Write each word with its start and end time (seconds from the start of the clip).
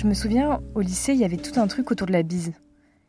Je 0.00 0.06
me 0.06 0.14
souviens, 0.14 0.62
au 0.74 0.80
lycée, 0.80 1.12
il 1.12 1.18
y 1.18 1.26
avait 1.26 1.36
tout 1.36 1.60
un 1.60 1.66
truc 1.66 1.90
autour 1.90 2.06
de 2.06 2.12
la 2.12 2.22
bise. 2.22 2.54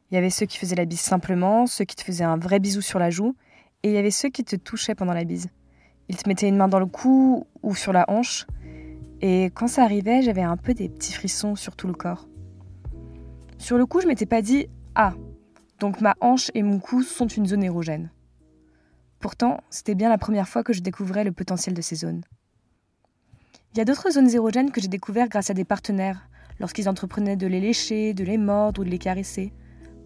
Il 0.10 0.16
y 0.16 0.18
avait 0.18 0.30
ceux 0.30 0.46
qui 0.46 0.58
faisaient 0.58 0.76
la 0.76 0.84
bise 0.84 1.00
simplement, 1.00 1.66
ceux 1.66 1.86
qui 1.86 1.96
te 1.96 2.04
faisaient 2.04 2.26
un 2.26 2.36
vrai 2.36 2.60
bisou 2.60 2.82
sur 2.82 3.00
la 3.00 3.10
joue, 3.10 3.34
et 3.82 3.88
il 3.88 3.94
y 3.94 3.98
avait 3.98 4.12
ceux 4.12 4.28
qui 4.28 4.44
te 4.44 4.58
touchaient 4.58 4.94
pendant 4.94 5.14
la 5.14 5.24
bise. 5.24 5.48
Ils 6.10 6.18
te 6.18 6.28
mettaient 6.28 6.50
une 6.50 6.58
main 6.58 6.68
dans 6.68 6.82
le 6.82 6.88
cou 6.88 7.48
ou 7.64 7.76
sur 7.76 7.94
la 7.94 8.04
hanche, 8.10 8.46
et 9.22 9.52
quand 9.54 9.70
ça 9.70 9.86
arrivait, 9.86 10.22
j'avais 10.22 10.42
un 10.42 10.58
peu 10.58 10.74
des 10.74 10.90
petits 10.90 11.14
frissons 11.14 11.56
sur 11.56 11.78
tout 11.78 11.88
le 11.88 11.94
corps. 11.94 12.28
Sur 13.58 13.78
le 13.78 13.86
coup, 13.86 14.02
je 14.02 14.08
m'étais 14.08 14.26
pas 14.26 14.42
dit 14.42 14.68
Ah, 14.94 15.14
donc 15.80 16.02
ma 16.02 16.18
hanche 16.20 16.52
et 16.56 16.62
mon 16.62 16.80
cou 16.80 17.04
sont 17.04 17.28
une 17.28 17.46
zone 17.46 17.64
érogène. 17.64 18.12
Pourtant, 19.22 19.62
c'était 19.70 19.96
bien 19.96 20.10
la 20.10 20.18
première 20.18 20.50
fois 20.50 20.62
que 20.62 20.74
je 20.74 20.82
découvrais 20.82 21.24
le 21.24 21.32
potentiel 21.32 21.74
de 21.74 21.82
ces 21.82 21.96
zones. 21.96 22.26
Il 23.74 23.78
y 23.78 23.82
a 23.82 23.86
d'autres 23.86 24.10
zones 24.10 24.30
érogènes 24.30 24.72
que 24.72 24.82
j'ai 24.82 24.90
découvertes 24.90 25.32
grâce 25.32 25.50
à 25.50 25.54
des 25.54 25.64
partenaires, 25.64 26.28
lorsqu'ils 26.62 26.88
entreprenaient 26.88 27.36
de 27.36 27.48
les 27.48 27.60
lécher, 27.60 28.14
de 28.14 28.24
les 28.24 28.38
mordre 28.38 28.82
ou 28.82 28.84
de 28.86 28.90
les 28.90 29.00
caresser. 29.00 29.52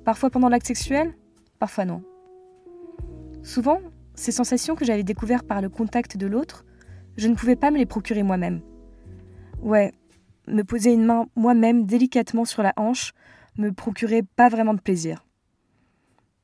Parfois 0.06 0.30
pendant 0.30 0.50
l'acte 0.50 0.66
sexuel, 0.66 1.14
parfois 1.60 1.86
non. 1.86 2.02
Souvent, 3.44 3.80
ces 4.16 4.32
sensations 4.32 4.76
que 4.76 4.86
j'avais 4.86 5.04
découvertes 5.04 5.46
par 5.46 5.62
le 5.62 5.70
contact 5.70 6.18
de 6.18 6.26
l'autre, 6.26 6.66
je 7.18 7.28
ne 7.28 7.36
pouvais 7.36 7.56
pas 7.56 7.72
me 7.72 7.78
les 7.78 7.86
procurer 7.86 8.24
moi-même. 8.24 8.62
Ouais, 9.62 9.92
me 10.48 10.64
poser 10.64 10.94
une 10.94 11.06
main 11.06 11.28
moi-même 11.36 11.86
délicatement 11.86 12.46
sur 12.46 12.64
la 12.64 12.74
hanche 12.78 13.14
me 13.58 13.72
procurait 13.72 14.24
pas 14.24 14.50
vraiment 14.50 14.74
de 14.74 14.82
plaisir. 14.82 15.26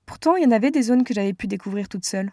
Pourtant, 0.05 0.35
il 0.35 0.43
y 0.43 0.48
en 0.48 0.52
avait 0.52 0.71
des 0.71 0.82
zones 0.82 1.04
que 1.04 1.13
j'avais 1.13 1.34
pu 1.34 1.48
découvrir 1.48 1.88
toute 1.88 2.05
seule. 2.05 2.32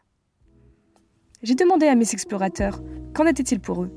J'ai 1.43 1.55
demandé 1.55 1.87
à 1.87 1.95
mes 1.95 2.11
explorateurs 2.11 2.83
qu'en 3.15 3.27
était-il 3.27 3.61
pour 3.61 3.85
eux? 3.85 3.93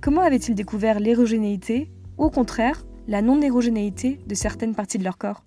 Comment 0.00 0.22
avaient-ils 0.22 0.54
découvert 0.54 0.98
l'érogénéité? 0.98 1.92
Au 2.18 2.30
contraire 2.30 2.85
la 3.08 3.22
non-érogénéité 3.22 4.18
de 4.26 4.34
certaines 4.34 4.74
parties 4.74 4.98
de 4.98 5.04
leur 5.04 5.18
corps 5.18 5.44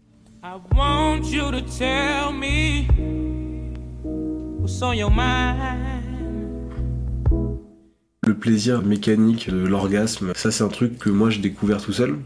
Le 8.26 8.38
plaisir 8.38 8.84
mécanique 8.84 9.50
de 9.50 9.58
l'orgasme, 9.58 10.34
ça 10.36 10.52
c'est 10.52 10.64
un 10.64 10.70
truc 10.70 10.98
que 11.00 11.10
moi 11.10 11.30
j'ai 11.30 11.42
découvert 11.42 11.82
tout 11.82 11.94
seul. 11.94 12.20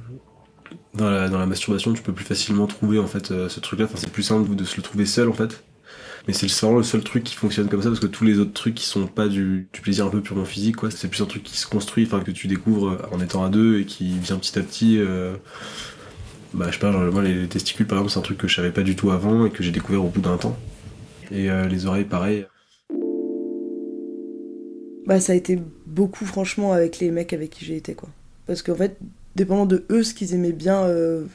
Dans 0.93 1.09
la, 1.09 1.27
dans 1.27 1.39
la 1.39 1.47
masturbation, 1.47 1.93
tu 1.93 2.03
peux 2.03 2.13
plus 2.13 2.25
facilement 2.25 2.67
trouver 2.67 2.99
en 2.99 3.07
fait 3.07 3.31
euh, 3.31 3.49
ce 3.49 3.59
truc-là. 3.59 3.85
Enfin, 3.85 3.97
c'est 3.97 4.11
plus 4.11 4.21
simple 4.21 4.55
de 4.55 4.63
se 4.63 4.77
le 4.77 4.83
trouver 4.83 5.07
seul 5.07 5.27
en 5.27 5.33
fait. 5.33 5.63
Mais 6.27 6.33
c'est 6.33 6.47
vraiment 6.47 6.77
le 6.77 6.83
seul 6.83 7.03
truc 7.03 7.23
qui 7.23 7.35
fonctionne 7.35 7.67
comme 7.67 7.81
ça 7.81 7.89
parce 7.89 7.99
que 7.99 8.07
tous 8.07 8.23
les 8.23 8.39
autres 8.39 8.53
trucs 8.53 8.75
qui 8.75 8.85
sont 8.85 9.07
pas 9.07 9.27
du, 9.27 9.67
plaisir 9.81 10.05
un 10.05 10.09
peu 10.09 10.21
purement 10.21 10.45
physique, 10.45 10.77
quoi, 10.77 10.89
c'est 10.89 11.09
plus 11.09 11.21
un 11.21 11.25
truc 11.25 11.43
qui 11.43 11.57
se 11.57 11.67
construit, 11.67 12.05
enfin 12.05 12.21
que 12.21 12.31
tu 12.31 12.47
découvres 12.47 12.97
en 13.11 13.19
étant 13.19 13.43
à 13.43 13.49
deux 13.49 13.79
et 13.79 13.85
qui 13.85 14.17
vient 14.19 14.37
petit 14.37 14.57
à 14.57 14.61
petit. 14.61 14.97
Euh, 14.99 15.35
bah, 16.53 16.67
je 16.67 16.73
sais 16.73 16.79
pas, 16.79 16.91
moi 16.91 17.21
les 17.21 17.47
testicules 17.47 17.87
par 17.87 17.97
exemple, 17.97 18.13
c'est 18.13 18.19
un 18.19 18.23
truc 18.23 18.37
que 18.37 18.47
je 18.47 18.55
savais 18.55 18.71
pas 18.71 18.83
du 18.83 18.95
tout 18.95 19.11
avant 19.11 19.45
et 19.45 19.49
que 19.49 19.63
j'ai 19.63 19.71
découvert 19.71 20.05
au 20.05 20.09
bout 20.09 20.21
d'un 20.21 20.37
temps. 20.37 20.57
Et 21.31 21.49
euh, 21.49 21.67
les 21.67 21.87
oreilles, 21.87 22.05
pareil. 22.05 22.45
Bah, 25.05 25.19
ça 25.19 25.33
a 25.33 25.35
été 25.35 25.59
beaucoup, 25.85 26.25
franchement, 26.25 26.71
avec 26.71 26.99
les 26.99 27.11
mecs 27.11 27.33
avec 27.33 27.49
qui 27.49 27.65
j'ai 27.65 27.75
été, 27.75 27.93
quoi. 27.95 28.09
Parce 28.45 28.61
qu'en 28.61 28.75
fait, 28.75 28.97
dépendant 29.35 29.65
de 29.65 29.85
eux, 29.89 30.03
ce 30.03 30.13
qu'ils 30.13 30.33
aimaient 30.33 30.53
bien 30.53 30.83
euh, 30.83 31.25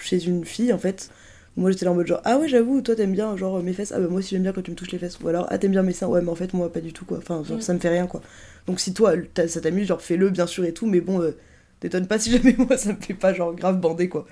chez 0.00 0.24
une 0.24 0.44
fille, 0.44 0.72
en 0.72 0.78
fait, 0.78 1.10
moi 1.56 1.70
j'étais 1.70 1.84
là 1.84 1.90
en 1.90 1.94
mode 1.94 2.06
genre 2.06 2.22
ah 2.24 2.38
ouais 2.38 2.48
j'avoue 2.48 2.80
toi 2.80 2.96
t'aimes 2.96 3.12
bien 3.12 3.36
genre 3.36 3.62
mes 3.62 3.72
fesses. 3.72 3.92
Ah 3.92 4.00
bah 4.00 4.08
moi 4.08 4.20
aussi 4.20 4.30
j'aime 4.30 4.42
bien 4.42 4.52
quand 4.52 4.62
tu 4.62 4.70
me 4.70 4.76
touches 4.76 4.92
les 4.92 4.98
fesses. 4.98 5.18
Ou 5.20 5.28
alors 5.28 5.46
ah 5.50 5.58
t'aimes 5.58 5.72
bien 5.72 5.82
mes 5.82 5.92
seins. 5.92 6.06
Ouais 6.06 6.22
mais 6.22 6.30
en 6.30 6.34
fait 6.34 6.54
moi 6.54 6.72
pas 6.72 6.80
du 6.80 6.92
tout 6.92 7.04
quoi. 7.04 7.18
Enfin 7.18 7.42
genre, 7.44 7.58
mm. 7.58 7.60
ça 7.60 7.74
me 7.74 7.78
fait 7.78 7.90
rien 7.90 8.06
quoi. 8.06 8.22
Donc 8.66 8.80
si 8.80 8.94
toi 8.94 9.12
ça 9.46 9.60
t'amuse 9.60 9.86
genre 9.88 10.00
fais-le 10.00 10.30
bien 10.30 10.46
sûr 10.46 10.64
et 10.64 10.72
tout. 10.72 10.86
Mais 10.86 11.00
bon 11.00 11.20
euh, 11.20 11.36
t'étonnes 11.80 12.06
pas 12.06 12.18
si 12.18 12.30
jamais 12.36 12.54
moi 12.56 12.76
ça 12.78 12.92
me 12.92 13.00
fait 13.00 13.14
pas 13.14 13.34
genre 13.34 13.54
grave 13.54 13.80
bander 13.80 14.08
quoi. 14.08 14.26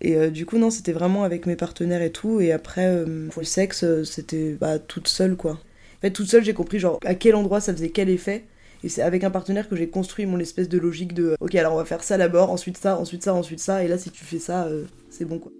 Et 0.00 0.16
euh, 0.16 0.30
du 0.30 0.46
coup 0.46 0.58
non 0.58 0.70
c'était 0.70 0.92
vraiment 0.92 1.24
avec 1.24 1.44
mes 1.44 1.56
partenaires 1.56 2.02
et 2.02 2.12
tout. 2.12 2.40
Et 2.40 2.52
après 2.52 2.86
euh, 2.86 3.28
pour 3.28 3.42
le 3.42 3.46
sexe 3.46 3.84
c'était 4.04 4.56
bah 4.58 4.78
toute 4.78 5.08
seule 5.08 5.36
quoi. 5.36 5.52
En 5.52 6.00
fait 6.00 6.12
toute 6.12 6.28
seule 6.28 6.44
j'ai 6.44 6.54
compris 6.54 6.78
genre 6.78 6.98
à 7.04 7.14
quel 7.14 7.34
endroit 7.34 7.60
ça 7.60 7.74
faisait 7.74 7.90
quel 7.90 8.08
effet. 8.08 8.44
Et 8.84 8.88
c'est 8.88 9.02
avec 9.02 9.24
un 9.24 9.30
partenaire 9.30 9.68
que 9.68 9.74
j'ai 9.76 9.88
construit 9.88 10.24
mon 10.24 10.38
espèce 10.38 10.68
de 10.68 10.78
logique 10.78 11.12
de 11.12 11.36
ok 11.40 11.54
alors 11.56 11.74
on 11.74 11.78
va 11.78 11.84
faire 11.84 12.02
ça 12.02 12.16
d'abord 12.16 12.50
ensuite 12.50 12.78
ça 12.78 12.96
ensuite 12.96 13.22
ça 13.22 13.34
ensuite 13.34 13.60
ça. 13.60 13.84
Et 13.84 13.88
là 13.88 13.98
si 13.98 14.10
tu 14.10 14.24
fais 14.24 14.38
ça 14.38 14.66
c'est 15.10 15.26
bon 15.26 15.38
quoi 15.38 15.52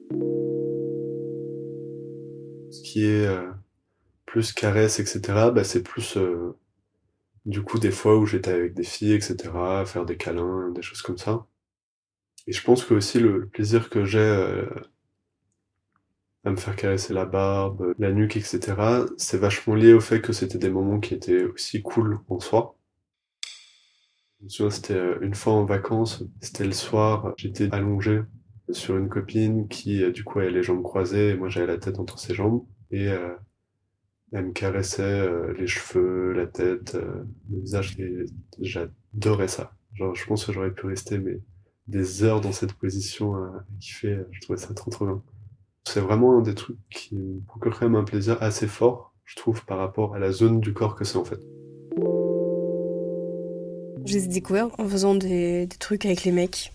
ce 2.71 2.83
qui 2.83 3.05
est 3.05 3.27
euh, 3.27 3.51
plus 4.27 4.53
caresse, 4.53 5.01
etc., 5.01 5.21
bah, 5.55 5.65
c'est 5.65 5.83
plus 5.83 6.17
euh, 6.17 6.57
du 7.47 7.63
coup 7.63 7.79
des 7.79 7.91
fois 7.91 8.17
où 8.19 8.27
j'étais 8.27 8.53
avec 8.53 8.75
des 8.75 8.85
filles, 8.85 9.15
etc., 9.15 9.37
faire 9.87 10.05
des 10.07 10.17
câlins, 10.17 10.71
des 10.71 10.83
choses 10.83 11.03
comme 11.03 11.19
ça. 11.19 11.47
Et 12.47 12.53
je 12.53 12.63
pense 12.65 12.85
que 12.85 12.95
aussi 12.95 13.21
le, 13.21 13.49
plaisir 13.49 13.91
que 13.91 14.05
j'ai 14.05 14.19
euh, 14.19 14.67
à 16.45 16.51
me 16.51 16.57
faire 16.57 16.77
caresser 16.77 17.13
la 17.15 17.27
barbe, 17.27 17.95
la 17.99 18.13
nuque, 18.13 18.37
etc., 18.37 18.61
c'est 19.17 19.39
vachement 19.39 19.75
lié 19.75 19.93
au 19.93 20.01
fait 20.01 20.21
que 20.21 20.33
c'était 20.33 20.59
des 20.59 20.71
moments 20.71 21.01
qui 21.01 21.15
étaient 21.15 21.45
aussi 21.45 21.83
cool 21.83 22.21
en 22.29 22.41
soi. 22.41 22.77
Je 24.49 24.69
c'était 24.71 25.17
une 25.21 25.35
fois 25.35 25.53
en 25.55 25.65
vacances, 25.65 26.23
c'était 26.41 26.65
le 26.65 26.73
soir, 26.73 27.35
j'étais 27.37 27.73
allongé 27.73 28.23
sur 28.71 28.97
une 28.97 29.09
copine 29.09 29.69
qui, 29.69 30.03
euh, 30.03 30.11
du 30.11 30.25
coup, 30.25 30.41
avait 30.41 30.51
les 30.51 30.63
jambes 30.63 30.83
croisées 30.83 31.31
et 31.31 31.37
moi 31.37 31.49
j'avais 31.49 31.67
la 31.67 31.79
tête 31.79 31.99
entre 31.99 32.19
ses 32.19 32.35
jambes. 32.35 32.65
Et 32.91 33.09
euh, 33.09 33.35
elle 34.33 34.47
me 34.47 34.53
caressait 34.53 35.03
euh, 35.03 35.53
les 35.55 35.67
cheveux, 35.67 36.33
la 36.33 36.47
tête, 36.47 36.95
le 36.95 37.61
visage. 37.61 37.97
J'adorais 38.61 39.49
ça. 39.49 39.73
Genre, 39.95 40.15
je 40.15 40.27
pense 40.27 40.45
que 40.45 40.53
j'aurais 40.53 40.73
pu 40.73 40.87
rester 40.87 41.19
mais, 41.19 41.41
des 41.87 42.23
heures 42.23 42.41
dans 42.41 42.53
cette 42.53 42.75
position 42.75 43.35
à, 43.35 43.65
kiffer. 43.81 44.21
Je 44.31 44.41
trouvais 44.43 44.59
ça 44.59 44.75
trop 44.75 44.91
trop 44.91 45.07
bien. 45.07 45.23
C'est 45.85 46.01
vraiment 46.01 46.39
un 46.39 46.43
des 46.43 46.55
trucs 46.55 46.77
qui 46.91 47.17
me 47.17 47.41
procure 47.47 47.79
quand 47.79 47.87
même 47.87 47.97
un 47.97 48.05
plaisir 48.05 48.37
assez 48.43 48.67
fort, 48.67 49.15
je 49.25 49.37
trouve, 49.37 49.65
par 49.65 49.79
rapport 49.79 50.15
à 50.15 50.19
la 50.19 50.31
zone 50.31 50.61
du 50.61 50.75
corps 50.75 50.95
que 50.95 51.05
c'est 51.05 51.17
en 51.17 51.25
fait. 51.25 51.41
Je 54.05 54.15
les 54.15 54.25
ai 54.25 54.29
découverts 54.29 54.69
en 54.79 54.87
faisant 54.87 55.15
des, 55.15 55.67
des 55.67 55.77
trucs 55.77 56.05
avec 56.05 56.25
les 56.25 56.33
mecs. 56.33 56.73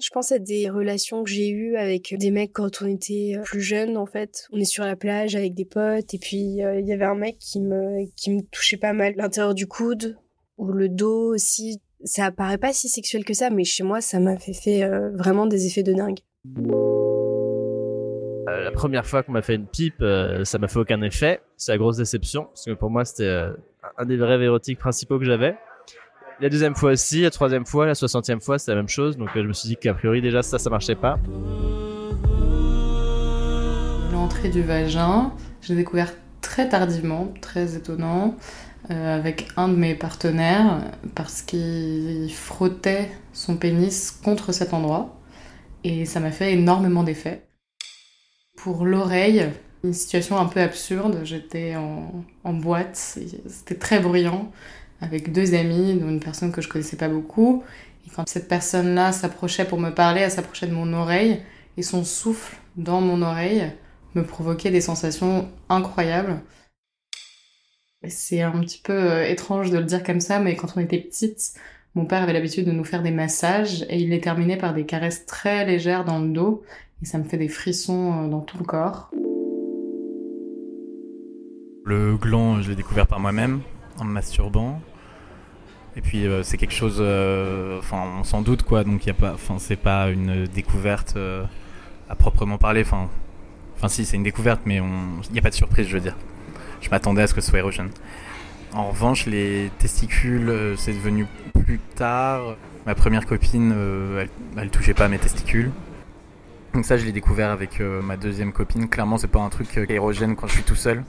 Je 0.00 0.08
pense 0.10 0.32
à 0.32 0.38
des 0.38 0.68
relations 0.68 1.22
que 1.22 1.30
j'ai 1.30 1.48
eues 1.50 1.76
avec 1.76 2.14
des 2.18 2.30
mecs 2.32 2.52
quand 2.52 2.82
on 2.82 2.86
était 2.86 3.34
euh, 3.36 3.42
plus 3.42 3.60
jeunes, 3.60 3.96
en 3.96 4.06
fait. 4.06 4.48
On 4.52 4.58
est 4.58 4.64
sur 4.64 4.84
la 4.84 4.96
plage 4.96 5.36
avec 5.36 5.54
des 5.54 5.64
potes, 5.64 6.12
et 6.14 6.18
puis 6.18 6.64
euh, 6.64 6.80
il 6.80 6.86
y 6.86 6.92
avait 6.92 7.04
un 7.04 7.14
mec 7.14 7.38
qui 7.38 7.60
me, 7.60 8.40
touchait 8.50 8.76
pas 8.76 8.92
mal 8.92 9.14
l'intérieur 9.16 9.54
du 9.54 9.66
coude, 9.66 10.16
ou 10.58 10.72
le 10.72 10.88
dos 10.88 11.32
aussi. 11.32 11.80
Ça 12.04 12.30
paraît 12.32 12.58
pas 12.58 12.72
si 12.72 12.88
sexuel 12.88 13.24
que 13.24 13.34
ça, 13.34 13.50
mais 13.50 13.64
chez 13.64 13.84
moi, 13.84 14.00
ça 14.00 14.18
m'a 14.18 14.36
fait, 14.36 14.52
fait 14.52 14.82
euh, 14.82 15.10
vraiment 15.14 15.46
des 15.46 15.66
effets 15.66 15.84
de 15.84 15.92
dingue. 15.92 16.18
la 18.46 18.72
première 18.72 19.06
fois 19.06 19.22
qu'on 19.22 19.32
m'a 19.32 19.42
fait 19.42 19.54
une 19.54 19.66
pipe, 19.66 20.04
ça 20.42 20.58
m'a 20.58 20.68
fait 20.68 20.78
aucun 20.80 21.02
effet. 21.02 21.40
C'est 21.56 21.72
la 21.72 21.78
grosse 21.78 21.98
déception, 21.98 22.46
parce 22.46 22.64
que 22.64 22.72
pour 22.72 22.90
moi, 22.90 23.04
c'était 23.04 23.46
un 23.96 24.06
des 24.06 24.16
rêves 24.16 24.42
érotiques 24.42 24.78
principaux 24.80 25.18
que 25.18 25.24
j'avais. 25.24 25.54
La 26.40 26.48
deuxième 26.48 26.74
fois 26.74 26.90
aussi, 26.90 27.20
la 27.22 27.30
troisième 27.30 27.64
fois, 27.64 27.86
la 27.86 27.94
soixantième 27.94 28.40
fois, 28.40 28.58
c'est 28.58 28.72
la 28.72 28.76
même 28.76 28.88
chose. 28.88 29.16
Donc 29.16 29.28
euh, 29.36 29.42
je 29.42 29.46
me 29.46 29.52
suis 29.52 29.68
dit 29.68 29.76
qu'a 29.76 29.94
priori 29.94 30.20
déjà 30.20 30.42
ça, 30.42 30.58
ça 30.58 30.68
marchait 30.68 30.96
pas. 30.96 31.16
L'entrée 34.12 34.48
du 34.48 34.62
vagin, 34.62 35.32
j'ai 35.62 35.76
découvert 35.76 36.12
très 36.40 36.68
tardivement, 36.68 37.32
très 37.40 37.76
étonnant, 37.76 38.36
euh, 38.90 39.16
avec 39.16 39.46
un 39.56 39.68
de 39.68 39.76
mes 39.76 39.94
partenaires 39.94 40.80
parce 41.14 41.40
qu'il 41.40 42.32
frottait 42.32 43.12
son 43.32 43.56
pénis 43.56 44.10
contre 44.10 44.50
cet 44.50 44.74
endroit 44.74 45.20
et 45.84 46.04
ça 46.04 46.18
m'a 46.18 46.32
fait 46.32 46.52
énormément 46.52 47.04
d'effet. 47.04 47.46
Pour 48.56 48.86
l'oreille, 48.86 49.50
une 49.84 49.92
situation 49.92 50.36
un 50.38 50.46
peu 50.46 50.60
absurde, 50.60 51.20
j'étais 51.22 51.76
en, 51.76 52.24
en 52.42 52.52
boîte, 52.54 52.96
c'était 52.96 53.76
très 53.76 54.00
bruyant 54.00 54.50
avec 55.00 55.32
deux 55.32 55.54
amis, 55.54 55.94
dont 55.94 56.08
une 56.08 56.20
personne 56.20 56.52
que 56.52 56.60
je 56.60 56.68
connaissais 56.68 56.96
pas 56.96 57.08
beaucoup. 57.08 57.62
Et 58.06 58.10
quand 58.10 58.28
cette 58.28 58.48
personne-là 58.48 59.12
s'approchait 59.12 59.64
pour 59.64 59.78
me 59.78 59.90
parler, 59.90 60.22
elle 60.22 60.30
s'approchait 60.30 60.66
de 60.66 60.74
mon 60.74 60.92
oreille 60.92 61.40
et 61.76 61.82
son 61.82 62.04
souffle 62.04 62.56
dans 62.76 63.00
mon 63.00 63.22
oreille 63.22 63.72
me 64.14 64.22
provoquait 64.22 64.70
des 64.70 64.80
sensations 64.80 65.48
incroyables. 65.68 66.40
C'est 68.06 68.42
un 68.42 68.60
petit 68.60 68.80
peu 68.82 68.92
euh, 68.92 69.26
étrange 69.26 69.70
de 69.70 69.78
le 69.78 69.84
dire 69.84 70.02
comme 70.02 70.20
ça, 70.20 70.38
mais 70.38 70.56
quand 70.56 70.76
on 70.76 70.80
était 70.80 70.98
petite, 70.98 71.54
mon 71.94 72.04
père 72.04 72.22
avait 72.22 72.34
l'habitude 72.34 72.66
de 72.66 72.72
nous 72.72 72.84
faire 72.84 73.02
des 73.02 73.10
massages 73.10 73.86
et 73.88 73.98
il 73.98 74.10
les 74.10 74.20
terminait 74.20 74.58
par 74.58 74.74
des 74.74 74.84
caresses 74.84 75.26
très 75.26 75.64
légères 75.64 76.04
dans 76.04 76.18
le 76.18 76.28
dos 76.28 76.62
et 77.02 77.06
ça 77.06 77.18
me 77.18 77.24
fait 77.24 77.38
des 77.38 77.48
frissons 77.48 78.24
euh, 78.24 78.28
dans 78.28 78.40
tout 78.40 78.58
le 78.58 78.64
corps. 78.64 79.10
Le 81.86 82.16
gland, 82.16 82.62
je 82.62 82.70
l'ai 82.70 82.76
découvert 82.76 83.06
par 83.06 83.20
moi-même 83.20 83.60
en 83.98 84.04
masturbant. 84.04 84.80
Et 85.96 86.00
puis 86.00 86.26
euh, 86.26 86.42
c'est 86.42 86.56
quelque 86.56 86.74
chose, 86.74 86.98
euh, 87.00 87.78
enfin 87.78 88.02
on 88.18 88.24
s'en 88.24 88.42
doute 88.42 88.62
quoi, 88.64 88.82
donc 88.82 89.04
il 89.04 89.08
y 89.08 89.10
a 89.10 89.14
pas, 89.14 89.32
enfin 89.34 89.56
c'est 89.58 89.76
pas 89.76 90.10
une 90.10 90.46
découverte 90.46 91.14
euh, 91.16 91.44
à 92.08 92.16
proprement 92.16 92.58
parler, 92.58 92.82
enfin, 92.82 93.08
enfin 93.76 93.88
si 93.88 94.04
c'est 94.04 94.16
une 94.16 94.24
découverte, 94.24 94.62
mais 94.66 94.76
il 94.76 95.32
n'y 95.32 95.38
a 95.38 95.42
pas 95.42 95.50
de 95.50 95.54
surprise, 95.54 95.86
je 95.86 95.94
veux 95.94 96.00
dire. 96.00 96.16
Je 96.80 96.90
m'attendais 96.90 97.22
à 97.22 97.26
ce 97.26 97.34
que 97.34 97.40
ce 97.40 97.50
soit 97.50 97.60
érogène. 97.60 97.90
En 98.72 98.88
revanche, 98.88 99.26
les 99.26 99.70
testicules, 99.78 100.74
c'est 100.76 100.92
devenu 100.92 101.26
plus 101.54 101.78
tard. 101.78 102.56
Ma 102.86 102.94
première 102.94 103.24
copine, 103.24 103.72
euh, 103.74 104.22
elle, 104.22 104.28
elle 104.58 104.70
touchait 104.70 104.92
pas 104.92 105.08
mes 105.08 105.18
testicules. 105.18 105.70
Donc 106.74 106.84
ça, 106.84 106.98
je 106.98 107.06
l'ai 107.06 107.12
découvert 107.12 107.50
avec 107.50 107.80
euh, 107.80 108.02
ma 108.02 108.16
deuxième 108.16 108.52
copine. 108.52 108.88
Clairement, 108.88 109.16
c'est 109.16 109.28
pas 109.28 109.40
un 109.40 109.48
truc 109.48 109.78
euh, 109.78 109.86
érogène 109.88 110.36
quand 110.36 110.46
je 110.48 110.54
suis 110.54 110.64
tout 110.64 110.74
seul. 110.74 111.02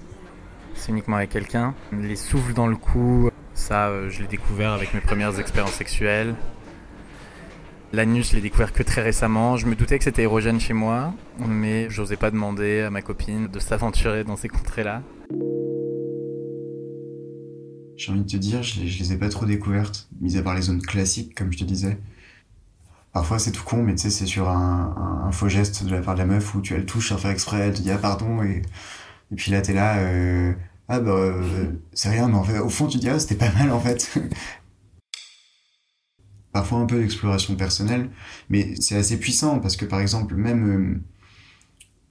C'est 0.73 0.91
uniquement 0.91 1.17
avec 1.17 1.31
quelqu'un. 1.31 1.73
Les 1.91 2.15
souffles 2.15 2.53
dans 2.53 2.67
le 2.67 2.77
cou, 2.77 3.29
ça, 3.65 3.87
euh, 3.87 4.11
je 4.11 4.21
l'ai 4.21 4.27
découvert 4.27 4.73
avec 4.73 4.93
mes 4.93 4.99
premières 4.99 5.39
expériences 5.39 5.73
sexuelles. 5.73 6.35
L'anus, 7.93 8.29
je 8.29 8.35
l'ai 8.35 8.41
découvert 8.41 8.71
que 8.73 8.83
très 8.83 9.01
récemment. 9.01 9.57
Je 9.57 9.65
me 9.65 9.75
doutais 9.75 9.97
que 9.97 10.03
c'était 10.03 10.21
érogène 10.21 10.59
chez 10.59 10.73
moi, 10.73 11.13
mais 11.39 11.89
j'osais 11.89 12.15
pas 12.15 12.29
demander 12.29 12.81
à 12.81 12.91
ma 12.91 13.01
copine 13.01 13.47
de 13.47 13.59
s'aventurer 13.59 14.23
dans 14.23 14.35
ces 14.35 14.49
contrées-là. 14.49 15.01
J'ai 17.97 18.11
envie 18.11 18.21
de 18.21 18.29
te 18.29 18.37
dire, 18.37 18.61
je 18.61 18.81
les, 18.81 18.85
les 18.85 19.13
ai 19.13 19.17
pas 19.17 19.29
trop 19.29 19.45
découvertes, 19.45 20.09
mis 20.21 20.37
à 20.37 20.43
part 20.43 20.53
les 20.53 20.61
zones 20.61 20.81
classiques, 20.81 21.33
comme 21.33 21.51
je 21.51 21.57
te 21.57 21.63
disais. 21.63 21.97
Parfois 23.13 23.39
c'est 23.39 23.51
tout 23.51 23.63
con, 23.63 23.81
mais 23.81 23.95
tu 23.95 24.03
sais, 24.03 24.09
c'est 24.11 24.25
sur 24.27 24.47
un, 24.49 25.31
faux 25.31 25.49
geste 25.49 25.85
de 25.85 25.95
la 25.95 26.01
part 26.01 26.13
de 26.13 26.19
la 26.19 26.25
meuf 26.27 26.53
où 26.53 26.61
tu 26.61 26.75
elle 26.75 26.85
touche 26.85 27.09
sans 27.09 27.17
faire 27.17 27.31
exprès, 27.31 27.59
elle 27.59 27.73
te 27.73 27.81
dit 27.81 27.89
ah 27.89 27.97
pardon, 27.97 28.43
et, 28.43 28.61
et 29.31 29.35
puis 29.35 29.51
là 29.51 29.61
t'es 29.61 29.73
là, 29.73 29.97
euh, 29.99 30.53
ah 30.87 30.99
bah 30.99 31.11
euh, 31.11 31.71
c'est 31.93 32.09
rien, 32.09 32.27
mais 32.27 32.35
en 32.35 32.43
fait, 32.43 32.59
au 32.59 32.69
fond 32.69 32.87
tu 32.87 32.97
dis 32.97 33.09
ah 33.09 33.19
c'était 33.19 33.35
pas 33.35 33.51
mal 33.51 33.71
en 33.71 33.79
fait. 33.79 34.11
Parfois 36.51 36.79
un 36.79 36.85
peu 36.85 36.99
d'exploration 36.99 37.55
personnelle, 37.55 38.09
mais 38.49 38.75
c'est 38.79 38.95
assez 38.95 39.19
puissant 39.19 39.59
parce 39.59 39.75
que 39.75 39.85
par 39.85 39.99
exemple, 39.99 40.35
même. 40.35 40.65
euh, 40.69 41.01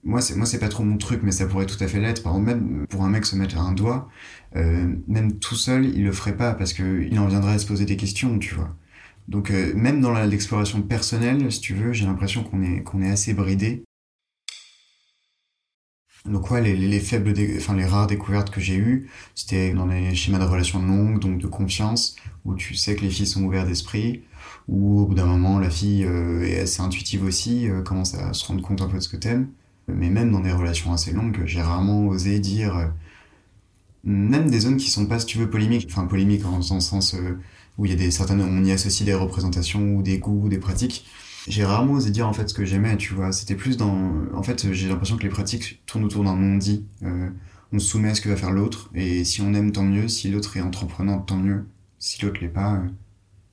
moi, 0.04 0.20
c'est 0.20 0.36
moi 0.36 0.44
c'est 0.46 0.58
pas 0.58 0.68
trop 0.68 0.84
mon 0.84 0.98
truc, 0.98 1.20
mais 1.22 1.32
ça 1.32 1.46
pourrait 1.46 1.66
tout 1.66 1.82
à 1.82 1.88
fait 1.88 2.00
l'être. 2.00 2.22
Par 2.22 2.32
exemple, 2.36 2.46
même 2.60 2.86
pour 2.88 3.04
un 3.04 3.08
mec 3.10 3.24
se 3.24 3.36
mettre 3.36 3.56
à 3.58 3.62
un 3.62 3.72
doigt, 3.72 4.08
euh, 4.56 4.94
même 5.08 5.38
tout 5.38 5.54
seul, 5.56 5.86
il 5.86 6.04
le 6.04 6.12
ferait 6.12 6.36
pas 6.36 6.54
parce 6.54 6.72
que 6.74 7.02
il 7.02 7.18
en 7.18 7.26
viendrait 7.26 7.54
à 7.54 7.58
se 7.58 7.66
poser 7.66 7.86
des 7.86 7.96
questions, 7.96 8.38
tu 8.38 8.54
vois. 8.54 8.76
Donc 9.28 9.50
même 9.50 10.00
dans 10.02 10.12
l'exploration 10.26 10.82
personnelle, 10.82 11.50
si 11.52 11.60
tu 11.60 11.74
veux, 11.74 11.92
j'ai 11.94 12.04
l'impression 12.06 12.44
qu'on 12.44 12.62
est 12.62 12.82
qu'on 12.82 13.02
est 13.02 13.10
assez 13.10 13.32
bridé. 13.34 13.84
Donc 16.24 16.50
ouais, 16.50 16.62
les, 16.62 16.74
les, 16.74 16.88
les 16.88 17.00
faibles, 17.00 17.34
enfin 17.58 17.74
les 17.74 17.84
rares 17.84 18.06
découvertes 18.06 18.50
que 18.50 18.60
j'ai 18.60 18.76
eues, 18.76 19.10
c'était 19.34 19.72
dans 19.74 19.86
les 19.86 20.14
schémas 20.14 20.38
de 20.38 20.44
relations 20.44 20.80
longues, 20.82 21.18
donc 21.20 21.38
de 21.38 21.46
confiance, 21.46 22.16
où 22.46 22.54
tu 22.54 22.74
sais 22.74 22.96
que 22.96 23.02
les 23.02 23.10
filles 23.10 23.26
sont 23.26 23.42
ouvertes 23.44 23.68
d'esprit, 23.68 24.22
où 24.68 25.00
au 25.00 25.06
bout 25.06 25.14
d'un 25.14 25.26
moment 25.26 25.58
la 25.58 25.68
fille 25.70 26.04
euh, 26.04 26.42
est 26.46 26.60
assez 26.60 26.80
intuitive 26.80 27.24
aussi, 27.24 27.68
euh, 27.68 27.82
commence 27.82 28.14
à 28.14 28.32
se 28.32 28.46
rendre 28.46 28.62
compte 28.62 28.80
un 28.80 28.88
peu 28.88 28.96
de 28.96 29.02
ce 29.02 29.08
que 29.10 29.16
t'aimes. 29.16 29.48
Mais 29.88 30.08
même 30.08 30.32
dans 30.32 30.40
des 30.40 30.52
relations 30.52 30.92
assez 30.94 31.12
longues, 31.12 31.42
j'ai 31.44 31.60
rarement 31.60 32.06
osé 32.06 32.38
dire, 32.38 32.76
euh, 32.76 32.86
même 34.04 34.50
des 34.50 34.60
zones 34.60 34.76
qui 34.76 34.90
sont 34.90 35.06
pas, 35.06 35.18
si 35.18 35.26
tu 35.26 35.38
veux, 35.38 35.48
polémiques, 35.50 35.88
enfin 35.90 36.06
polémiques 36.06 36.44
en, 36.44 36.56
le 36.56 36.62
sens 36.62 37.14
euh, 37.14 37.38
où 37.78 37.86
il 37.86 37.90
y 37.90 37.94
a 37.94 37.96
des 37.96 38.10
certaines, 38.10 38.40
on 38.40 38.64
y 38.64 38.72
associe 38.72 39.06
des 39.06 39.14
représentations 39.14 39.94
ou 39.96 40.02
des 40.02 40.18
goûts, 40.18 40.48
des 40.48 40.58
pratiques. 40.58 41.06
J'ai 41.46 41.64
rarement 41.64 41.94
osé 41.94 42.10
dire 42.10 42.26
en 42.26 42.32
fait 42.32 42.48
ce 42.48 42.54
que 42.54 42.64
j'aimais, 42.64 42.96
tu 42.96 43.12
vois. 43.14 43.32
C'était 43.32 43.54
plus 43.54 43.76
dans, 43.76 44.12
en 44.32 44.42
fait, 44.42 44.72
j'ai 44.72 44.88
l'impression 44.88 45.16
que 45.16 45.22
les 45.22 45.28
pratiques 45.28 45.82
tournent 45.86 46.04
autour 46.04 46.24
d'un 46.24 46.36
non-dit. 46.36 46.86
Euh, 47.02 47.28
on 47.72 47.78
se 47.78 47.86
soumet 47.86 48.10
à 48.10 48.14
ce 48.14 48.20
que 48.20 48.28
va 48.28 48.36
faire 48.36 48.52
l'autre, 48.52 48.90
et 48.94 49.24
si 49.24 49.40
on 49.42 49.52
aime, 49.52 49.72
tant 49.72 49.82
mieux. 49.82 50.08
Si 50.08 50.30
l'autre 50.30 50.56
est 50.56 50.60
entreprenant, 50.60 51.18
tant 51.18 51.36
mieux. 51.36 51.66
Si 51.98 52.22
l'autre 52.22 52.40
l'est 52.40 52.48
pas, 52.48 52.74
euh, 52.76 52.88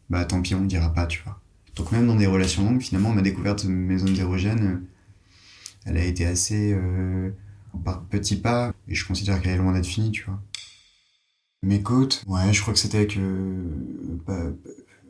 bah 0.09 0.25
tant 0.25 0.41
pis, 0.41 0.55
on 0.55 0.61
ne 0.61 0.67
dira 0.67 0.93
pas, 0.93 1.07
tu 1.07 1.21
vois. 1.23 1.41
Donc 1.75 1.91
même 1.91 2.07
dans 2.07 2.15
des 2.15 2.27
relations 2.27 2.63
longues, 2.63 2.81
finalement, 2.81 3.13
ma 3.13 3.21
découverte 3.21 3.65
de 3.65 3.71
mes 3.71 3.97
zones 3.97 4.17
érogènes, 4.17 4.65
euh, 4.65 4.87
elle 5.85 5.97
a 5.97 6.05
été 6.05 6.25
assez 6.25 6.73
euh, 6.73 7.31
par 7.83 8.03
petits 8.03 8.35
pas, 8.35 8.73
et 8.87 8.95
je 8.95 9.05
considère 9.05 9.41
qu'elle 9.41 9.53
est 9.53 9.57
loin 9.57 9.73
d'être 9.73 9.85
finie, 9.85 10.11
tu 10.11 10.23
vois. 10.25 10.41
Mes 11.63 11.81
côtes, 11.81 12.23
ouais, 12.27 12.53
je 12.53 12.61
crois 12.61 12.73
que 12.73 12.79
c'était 12.79 12.97
avec, 12.97 13.17
euh, 13.17 13.63
bah, 14.25 14.51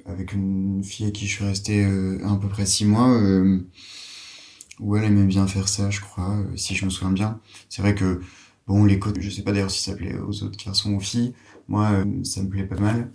avec 0.06 0.34
une 0.34 0.84
fille 0.84 1.08
à 1.08 1.12
qui 1.12 1.28
je 1.28 1.36
suis 1.36 1.46
resté 1.46 1.84
euh, 1.86 2.20
à 2.28 2.36
peu 2.38 2.48
près 2.48 2.66
six 2.66 2.86
mois, 2.86 3.10
euh, 3.12 3.60
où 4.80 4.96
elle 4.96 5.04
aimait 5.06 5.26
bien 5.26 5.48
faire 5.48 5.68
ça, 5.68 5.90
je 5.90 6.00
crois, 6.02 6.38
euh, 6.38 6.56
si 6.56 6.76
je 6.76 6.86
me 6.86 6.90
souviens 6.90 7.12
bien. 7.12 7.40
C'est 7.70 7.82
vrai 7.82 7.94
que, 7.96 8.22
bon, 8.68 8.84
les 8.86 9.00
côtes, 9.00 9.20
je 9.20 9.30
sais 9.30 9.44
pas 9.44 9.52
d'ailleurs 9.52 9.72
si 9.72 9.84
ça 9.84 9.96
plaît 9.96 10.18
aux 10.18 10.44
autres 10.44 10.64
garçons 10.64 10.94
ou 10.94 11.00
filles, 11.00 11.34
moi, 11.68 11.92
euh, 11.92 12.24
ça 12.24 12.42
me 12.44 12.50
plaît 12.50 12.66
pas 12.66 12.80
mal. 12.80 13.12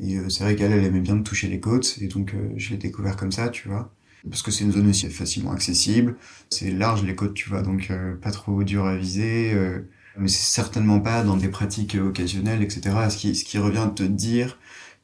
Et 0.00 0.16
euh, 0.18 0.28
c'est 0.28 0.44
vrai 0.44 0.54
qu'elle, 0.56 0.72
elle 0.72 0.84
aimait 0.84 1.00
bien 1.00 1.16
me 1.16 1.22
toucher 1.24 1.48
les 1.48 1.60
côtes, 1.60 1.98
et 2.00 2.08
donc 2.08 2.34
euh, 2.34 2.50
je 2.56 2.70
l'ai 2.70 2.76
découvert 2.78 3.16
comme 3.16 3.32
ça, 3.32 3.48
tu 3.48 3.68
vois. 3.68 3.92
Parce 4.28 4.42
que 4.42 4.50
c'est 4.50 4.64
une 4.64 4.72
zone 4.72 4.88
aussi 4.88 5.08
facilement 5.10 5.52
accessible, 5.52 6.16
c'est 6.50 6.70
large 6.70 7.04
les 7.04 7.14
côtes, 7.14 7.34
tu 7.34 7.48
vois, 7.48 7.62
donc 7.62 7.88
euh, 7.90 8.16
pas 8.16 8.30
trop 8.32 8.62
dur 8.64 8.86
à 8.86 8.96
viser. 8.96 9.52
euh, 9.54 9.80
mais 10.18 10.28
c'est 10.28 10.52
certainement 10.52 11.00
pas 11.00 11.22
dans 11.22 11.36
des 11.36 11.48
pratiques 11.48 11.94
euh, 11.94 12.08
occasionnelles, 12.08 12.62
etc. 12.62 13.08
Ce 13.10 13.16
qui, 13.16 13.34
ce 13.36 13.44
qui 13.44 13.58
revient 13.58 13.78
à 13.78 13.86
te 13.88 14.02
dire 14.02 14.58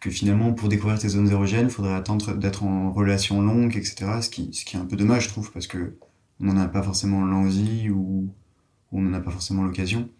que 0.04 0.10
finalement, 0.10 0.52
pour 0.52 0.68
découvrir 0.68 0.98
tes 0.98 1.08
zones 1.08 1.30
érogènes, 1.30 1.68
il 1.68 1.70
faudrait 1.70 1.94
attendre 1.94 2.34
d'être 2.34 2.62
en 2.62 2.92
relation 2.92 3.40
longue, 3.40 3.74
etc. 3.74 4.04
Ce 4.20 4.28
qui, 4.28 4.52
ce 4.52 4.66
qui 4.66 4.76
est 4.76 4.78
un 4.78 4.84
peu 4.84 4.96
dommage, 4.96 5.24
je 5.24 5.28
trouve, 5.30 5.50
parce 5.50 5.66
que 5.66 5.96
on 6.40 6.44
n'en 6.44 6.60
a 6.60 6.68
pas 6.68 6.82
forcément 6.82 7.24
l'envie 7.24 7.88
ou, 7.88 8.28
ou 8.92 8.98
on 8.98 9.00
n'en 9.00 9.14
a 9.14 9.20
pas 9.20 9.30
forcément 9.30 9.64
l'occasion. 9.64 10.10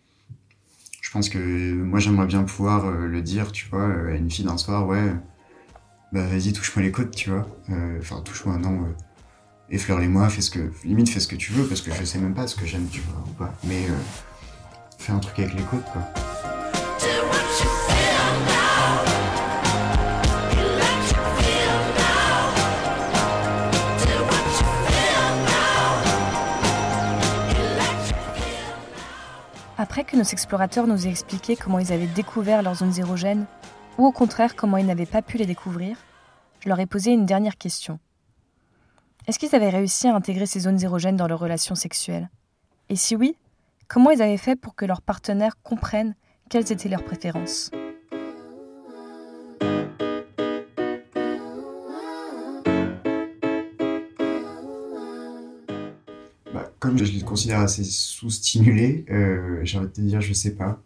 Je 1.02 1.10
pense 1.10 1.28
que 1.28 1.75
moi, 1.75 2.00
j'aimerais 2.00 2.25
bien 2.25 2.44
pouvoir 2.44 2.86
euh, 2.86 3.06
le 3.06 3.20
dire, 3.20 3.52
tu 3.52 3.69
vois, 3.69 3.82
euh, 3.82 4.14
à 4.14 4.16
une 4.16 4.31
fille 4.31 4.46
d'un 4.46 4.56
soir, 4.56 4.86
ouais, 4.86 5.14
bah 6.12 6.26
vas-y, 6.26 6.54
touche-moi 6.54 6.82
les 6.82 6.90
côtes, 6.90 7.14
tu 7.14 7.28
vois. 7.28 7.46
Euh, 7.69 7.98
Enfin, 8.00 8.22
touche-moi, 8.22 8.56
non, 8.56 8.86
effleure-les-moi, 9.69 10.31
fais 10.31 10.40
ce 10.40 10.50
que, 10.50 10.72
limite, 10.84 11.10
fais 11.10 11.20
ce 11.20 11.28
que 11.28 11.36
tu 11.36 11.52
veux, 11.52 11.66
parce 11.66 11.82
que 11.82 11.92
je 11.92 12.04
sais 12.04 12.19
même 12.19 12.32
pas 12.32 12.46
ce 12.46 12.56
que 12.56 12.64
j'aime, 12.64 12.88
tu 12.90 13.02
vois, 13.02 13.22
ou 13.28 13.32
pas. 13.34 13.54
Mais 13.64 13.86
fais 14.96 15.12
un 15.12 15.19
truc 15.19 15.38
avec 15.40 15.52
les 15.52 15.62
côtes, 15.64 15.84
quoi. 15.92 16.33
Après 29.94 30.02
que 30.02 30.17
nos 30.17 30.25
explorateurs 30.25 30.88
nous 30.88 31.06
aient 31.06 31.11
expliqué 31.11 31.55
comment 31.55 31.79
ils 31.79 31.93
avaient 31.93 32.08
découvert 32.08 32.64
leurs 32.64 32.75
zones 32.75 32.99
érogènes, 32.99 33.46
ou 33.96 34.05
au 34.05 34.11
contraire 34.11 34.56
comment 34.56 34.76
ils 34.76 34.87
n'avaient 34.87 35.06
pas 35.06 35.23
pu 35.23 35.38
les 35.38 35.46
découvrir, 35.46 35.96
je 36.58 36.69
leur 36.69 36.81
ai 36.81 36.87
posé 36.87 37.12
une 37.12 37.26
dernière 37.26 37.56
question. 37.56 38.00
Est-ce 39.29 39.38
qu'ils 39.38 39.55
avaient 39.55 39.70
réussi 39.70 40.08
à 40.08 40.17
intégrer 40.17 40.46
ces 40.46 40.58
zones 40.58 40.82
érogènes 40.82 41.17
dans 41.17 41.29
leurs 41.29 41.38
relations 41.38 41.76
sexuelles? 41.76 42.29
Et 42.88 42.96
si 42.96 43.14
oui, 43.14 43.37
comment 43.87 44.11
ils 44.11 44.20
avaient 44.20 44.37
fait 44.37 44.56
pour 44.56 44.75
que 44.75 44.85
leurs 44.85 45.00
partenaires 45.00 45.62
comprennent 45.62 46.17
quelles 46.50 46.73
étaient 46.73 46.88
leurs 46.88 47.05
préférences? 47.05 47.70
Comme 56.84 56.98
je 56.98 57.05
les 57.12 57.22
considère 57.22 57.60
assez 57.60 57.84
sous-stimulés, 57.84 59.05
euh, 59.10 59.60
j'ai 59.64 59.79
envie 59.79 59.88
de 59.88 59.93
te 59.93 60.00
dire, 60.00 60.20
je 60.20 60.32
sais 60.32 60.55
pas. 60.55 60.82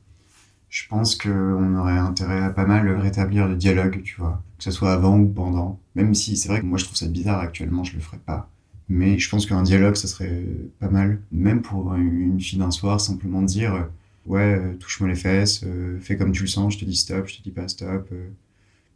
Je 0.70 0.86
pense 0.88 1.16
qu'on 1.16 1.76
aurait 1.76 1.98
intérêt 1.98 2.42
à 2.42 2.50
pas 2.50 2.66
mal 2.66 2.88
rétablir 3.00 3.48
le 3.48 3.56
dialogue, 3.56 4.02
tu 4.04 4.16
vois. 4.20 4.42
Que 4.58 4.64
ce 4.64 4.70
soit 4.70 4.92
avant 4.92 5.18
ou 5.18 5.28
pendant. 5.28 5.80
Même 5.94 6.14
si 6.14 6.36
c'est 6.36 6.48
vrai 6.48 6.60
que 6.60 6.66
moi 6.66 6.78
je 6.78 6.84
trouve 6.84 6.96
ça 6.96 7.06
bizarre 7.08 7.40
actuellement, 7.40 7.84
je 7.84 7.94
le 7.94 8.00
ferais 8.00 8.18
pas. 8.18 8.50
Mais 8.88 9.18
je 9.18 9.28
pense 9.30 9.46
qu'un 9.46 9.62
dialogue, 9.62 9.96
ça 9.96 10.08
serait 10.08 10.44
pas 10.80 10.88
mal. 10.90 11.20
Même 11.32 11.62
pour 11.62 11.94
une 11.94 12.40
fille 12.40 12.58
d'un 12.58 12.70
soir, 12.70 13.00
simplement 13.00 13.42
dire 13.42 13.88
Ouais, 14.26 14.40
euh, 14.58 14.74
touche-moi 14.76 15.08
les 15.10 15.16
fesses, 15.16 15.62
euh, 15.64 15.98
fais 16.00 16.16
comme 16.18 16.32
tu 16.32 16.42
le 16.42 16.48
sens, 16.48 16.74
je 16.74 16.78
te 16.80 16.84
dis 16.84 16.96
stop, 16.96 17.28
je 17.28 17.38
te 17.38 17.42
dis 17.42 17.50
pas 17.50 17.68
stop. 17.68 18.08
euh. 18.12 18.28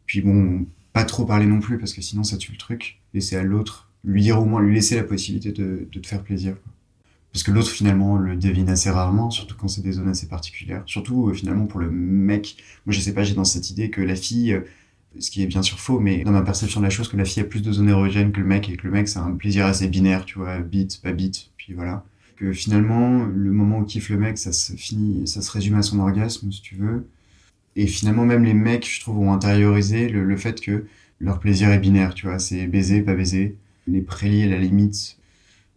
Puis 0.06 0.20
bon, 0.22 0.66
pas 0.92 1.04
trop 1.04 1.24
parler 1.24 1.46
non 1.46 1.60
plus, 1.60 1.78
parce 1.78 1.94
que 1.94 2.02
sinon 2.02 2.24
ça 2.24 2.36
tue 2.36 2.52
le 2.52 2.58
truc. 2.58 3.00
Laisser 3.14 3.36
à 3.36 3.42
l'autre, 3.42 3.90
lui 4.04 4.22
dire 4.22 4.40
au 4.40 4.44
moins, 4.46 4.62
lui 4.62 4.74
laisser 4.74 4.96
la 4.96 5.04
possibilité 5.04 5.52
de, 5.52 5.88
de 5.90 6.00
te 6.00 6.06
faire 6.06 6.22
plaisir. 6.22 6.54
quoi. 6.62 6.71
Parce 7.32 7.42
que 7.44 7.50
l'autre, 7.50 7.70
finalement, 7.70 8.18
le 8.18 8.36
devine 8.36 8.68
assez 8.68 8.90
rarement, 8.90 9.30
surtout 9.30 9.56
quand 9.56 9.68
c'est 9.68 9.80
des 9.80 9.92
zones 9.92 10.08
assez 10.08 10.28
particulières. 10.28 10.82
Surtout, 10.86 11.28
euh, 11.28 11.32
finalement, 11.32 11.66
pour 11.66 11.80
le 11.80 11.90
mec. 11.90 12.56
Moi, 12.84 12.92
je 12.92 13.00
sais 13.00 13.14
pas, 13.14 13.24
j'ai 13.24 13.34
dans 13.34 13.44
cette 13.44 13.70
idée 13.70 13.88
que 13.90 14.02
la 14.02 14.16
fille, 14.16 14.52
euh, 14.52 14.60
ce 15.18 15.30
qui 15.30 15.42
est 15.42 15.46
bien 15.46 15.62
sûr 15.62 15.80
faux, 15.80 15.98
mais 15.98 16.24
dans 16.24 16.32
ma 16.32 16.42
perception 16.42 16.80
de 16.80 16.84
la 16.84 16.90
chose, 16.90 17.08
que 17.08 17.16
la 17.16 17.24
fille 17.24 17.42
a 17.42 17.46
plus 17.46 17.62
de 17.62 17.72
zones 17.72 17.88
érogènes 17.88 18.32
que 18.32 18.40
le 18.40 18.46
mec, 18.46 18.68
et 18.68 18.76
que 18.76 18.86
le 18.86 18.92
mec, 18.92 19.08
c'est 19.08 19.18
un 19.18 19.32
plaisir 19.32 19.64
assez 19.66 19.88
binaire, 19.88 20.26
tu 20.26 20.38
vois, 20.38 20.58
bite, 20.58 21.00
pas 21.02 21.12
bite, 21.12 21.50
puis 21.56 21.72
voilà. 21.72 22.04
Que 22.36 22.52
finalement, 22.52 23.24
le 23.24 23.50
moment 23.52 23.78
où 23.78 23.84
kiffe 23.84 24.10
le 24.10 24.18
mec, 24.18 24.36
ça 24.36 24.52
se 24.52 24.74
finit, 24.74 25.26
ça 25.26 25.40
se 25.42 25.50
résume 25.50 25.76
à 25.76 25.82
son 25.82 26.00
orgasme, 26.00 26.50
si 26.52 26.60
tu 26.60 26.76
veux. 26.76 27.06
Et 27.76 27.86
finalement, 27.86 28.26
même 28.26 28.44
les 28.44 28.54
mecs, 28.54 28.88
je 28.88 29.00
trouve, 29.00 29.18
ont 29.20 29.32
intériorisé 29.32 30.08
le, 30.08 30.36
fait 30.36 30.60
que 30.60 30.84
leur 31.20 31.40
plaisir 31.40 31.70
est 31.70 31.78
binaire, 31.78 32.14
tu 32.14 32.26
vois, 32.26 32.38
c'est 32.38 32.66
baiser, 32.66 33.00
pas 33.02 33.14
baiser. 33.14 33.56
Les 33.86 34.02
prélis, 34.02 34.42
à 34.44 34.48
la 34.48 34.58
limite, 34.58 35.16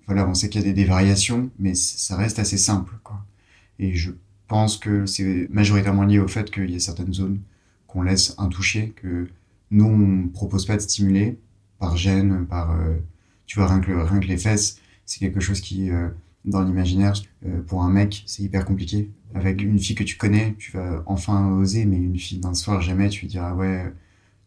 voilà, 0.07 0.27
on 0.27 0.33
sait 0.33 0.49
qu'il 0.49 0.61
y 0.61 0.63
a 0.63 0.67
des, 0.67 0.73
des 0.73 0.85
variations, 0.85 1.49
mais 1.59 1.75
ça 1.75 2.15
reste 2.15 2.39
assez 2.39 2.57
simple, 2.57 2.93
quoi. 3.03 3.25
Et 3.79 3.95
je 3.95 4.11
pense 4.47 4.77
que 4.77 5.05
c'est 5.05 5.47
majoritairement 5.49 6.03
lié 6.03 6.19
au 6.19 6.27
fait 6.27 6.51
qu'il 6.51 6.71
y 6.71 6.75
a 6.75 6.79
certaines 6.79 7.13
zones 7.13 7.41
qu'on 7.87 8.03
laisse 8.03 8.35
intouchées, 8.37 8.93
que 8.95 9.27
nous, 9.71 9.85
on 9.85 10.27
propose 10.29 10.65
pas 10.65 10.75
de 10.75 10.81
stimuler 10.81 11.39
par 11.79 11.97
gêne, 11.97 12.45
par, 12.45 12.71
euh, 12.71 12.95
tu 13.45 13.59
vois, 13.59 13.67
rien 13.67 13.79
que, 13.79 13.91
rien 13.91 14.19
que 14.19 14.27
les 14.27 14.37
fesses, 14.37 14.79
c'est 15.05 15.19
quelque 15.19 15.39
chose 15.39 15.61
qui, 15.61 15.91
euh, 15.91 16.09
dans 16.45 16.63
l'imaginaire, 16.63 17.13
euh, 17.45 17.61
pour 17.63 17.83
un 17.83 17.89
mec, 17.89 18.23
c'est 18.25 18.43
hyper 18.43 18.65
compliqué. 18.65 19.09
Avec 19.33 19.61
une 19.61 19.79
fille 19.79 19.95
que 19.95 20.03
tu 20.03 20.17
connais, 20.17 20.55
tu 20.57 20.71
vas 20.71 21.03
enfin 21.07 21.51
oser, 21.51 21.85
mais 21.85 21.97
une 21.97 22.17
fille 22.17 22.39
d'un 22.39 22.53
soir, 22.53 22.81
jamais 22.81 23.09
tu 23.09 23.21
lui 23.21 23.27
diras, 23.27 23.53
ouais, 23.53 23.91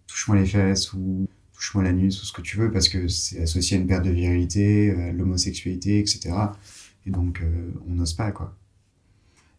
touche-moi 0.07 0.39
les 0.39 0.47
fesses 0.47 0.93
ou 0.95 1.29
touche-moi 1.59 1.83
la 1.83 1.93
nuit, 1.93 2.09
tout 2.11 2.25
ce 2.25 2.33
que 2.33 2.41
tu 2.41 2.57
veux, 2.57 2.71
parce 2.71 2.89
que 2.89 3.09
c'est 3.09 3.43
associé 3.43 3.77
à 3.77 3.81
une 3.81 3.89
perte 3.89 4.05
de 4.05 4.11
virilité, 4.11 4.93
à 4.93 5.13
l'homosexualité, 5.13 5.99
etc. 5.99 6.31
Et 7.05 7.11
donc, 7.11 7.41
euh, 7.41 7.73
on 7.89 7.95
n'ose 7.95 8.15
pas, 8.15 8.31
quoi. 8.31 8.57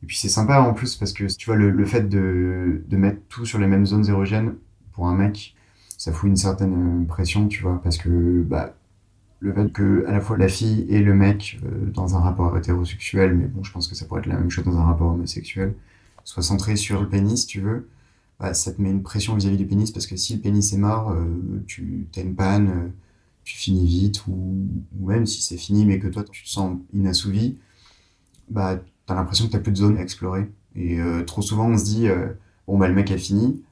Et 0.02 0.06
puis 0.06 0.16
c'est 0.16 0.30
sympa 0.30 0.62
en 0.62 0.74
plus 0.74 0.96
parce 0.96 1.12
que 1.12 1.26
tu 1.26 1.46
vois 1.46 1.58
le, 1.58 1.72
le 1.72 1.86
fait 1.86 2.08
de, 2.08 2.84
de 2.88 2.98
mettre 2.98 3.20
tout 3.28 3.46
sur 3.46 3.60
les 3.60 3.68
mêmes 3.68 3.86
zones 3.86 4.08
érogènes 4.08 4.56
pour 4.94 5.08
un 5.10 5.14
mec, 5.14 5.56
ça 5.98 6.14
fout 6.14 6.30
une 6.30 6.38
certaine 6.38 7.06
pression, 7.06 7.50
tu 7.50 7.62
vois, 7.64 7.82
parce 7.84 7.98
que 7.98 8.42
bah, 8.44 8.78
le 9.42 9.52
fait 9.52 9.74
que 9.74 10.06
à 10.08 10.14
la 10.14 10.22
fois 10.22 10.38
la 10.38 10.48
fille 10.48 10.86
et 10.88 11.02
le 11.02 11.14
mec 11.14 11.60
euh, 11.66 11.92
dans 11.92 12.16
un 12.16 12.22
rapport 12.22 12.58
hétérosexuel, 12.58 13.36
mais 13.36 13.48
bon, 13.48 13.62
je 13.62 13.74
pense 13.74 13.90
que 13.90 13.96
ça 13.96 14.06
pourrait 14.06 14.22
être 14.22 14.28
la 14.28 14.38
même 14.38 14.50
chose 14.50 14.64
dans 14.64 14.78
un 14.78 14.86
rapport 14.86 15.12
homosexuel, 15.12 15.74
soit 16.24 16.44
centré 16.44 16.78
sur 16.78 17.02
le 17.02 17.10
pénis, 17.10 17.46
tu 17.46 17.60
veux, 17.60 17.90
bah, 18.40 18.54
ça 18.54 18.72
te 18.72 18.82
met 18.82 18.90
une 18.90 19.04
pression 19.04 19.36
vis-à-vis 19.36 19.58
du 19.58 19.66
pénis 19.66 19.92
parce 19.92 20.08
que 20.08 20.16
si 20.16 20.34
le 20.34 20.40
pénis 20.42 20.72
est 20.74 20.78
mort, 20.78 21.12
euh, 21.12 21.26
tu 21.68 22.08
as 22.16 22.22
une 22.22 22.36
panne, 22.36 22.70
euh, 22.70 22.88
tu 23.44 23.56
finis 23.58 23.86
vite, 23.86 24.26
ou, 24.28 24.66
ou 25.00 25.08
même 25.08 25.26
si 25.26 25.42
c'est 25.42 25.58
fini 25.58 25.86
mais 25.86 26.00
que 26.00 26.08
toi 26.08 26.24
tu 26.24 26.44
te 26.44 26.50
sens 26.50 26.78
inassouvi, 26.94 27.58
bah 28.50 28.80
t'as 29.06 29.16
l'impression 29.16 29.48
que 29.48 29.52
t'as 29.52 29.60
plus 29.60 29.72
de 29.72 29.78
zone 29.78 29.98
à 29.98 30.02
explorer. 30.02 30.50
Et 30.76 31.00
euh, 31.00 31.24
trop 31.24 31.42
souvent 31.42 31.68
on 31.70 31.78
se 31.78 31.84
dit, 31.84 32.08
euh, 32.08 32.30
bon 32.68 32.78
bah 32.78 32.88
le 32.88 32.94
mec 32.94 33.12
a 33.12 33.18
fini, 33.18 33.64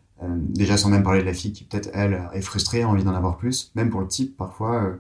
déjà 0.49 0.77
sans 0.77 0.89
même 0.89 1.03
parler 1.03 1.21
de 1.21 1.25
la 1.25 1.33
fille 1.33 1.53
qui 1.53 1.63
peut-être 1.63 1.89
elle 1.93 2.29
est 2.33 2.41
frustrée, 2.41 2.81
a 2.81 2.89
envie 2.89 3.03
d'en 3.03 3.13
avoir 3.13 3.37
plus, 3.37 3.71
même 3.75 3.89
pour 3.89 4.01
le 4.01 4.07
type 4.07 4.35
parfois. 4.35 4.97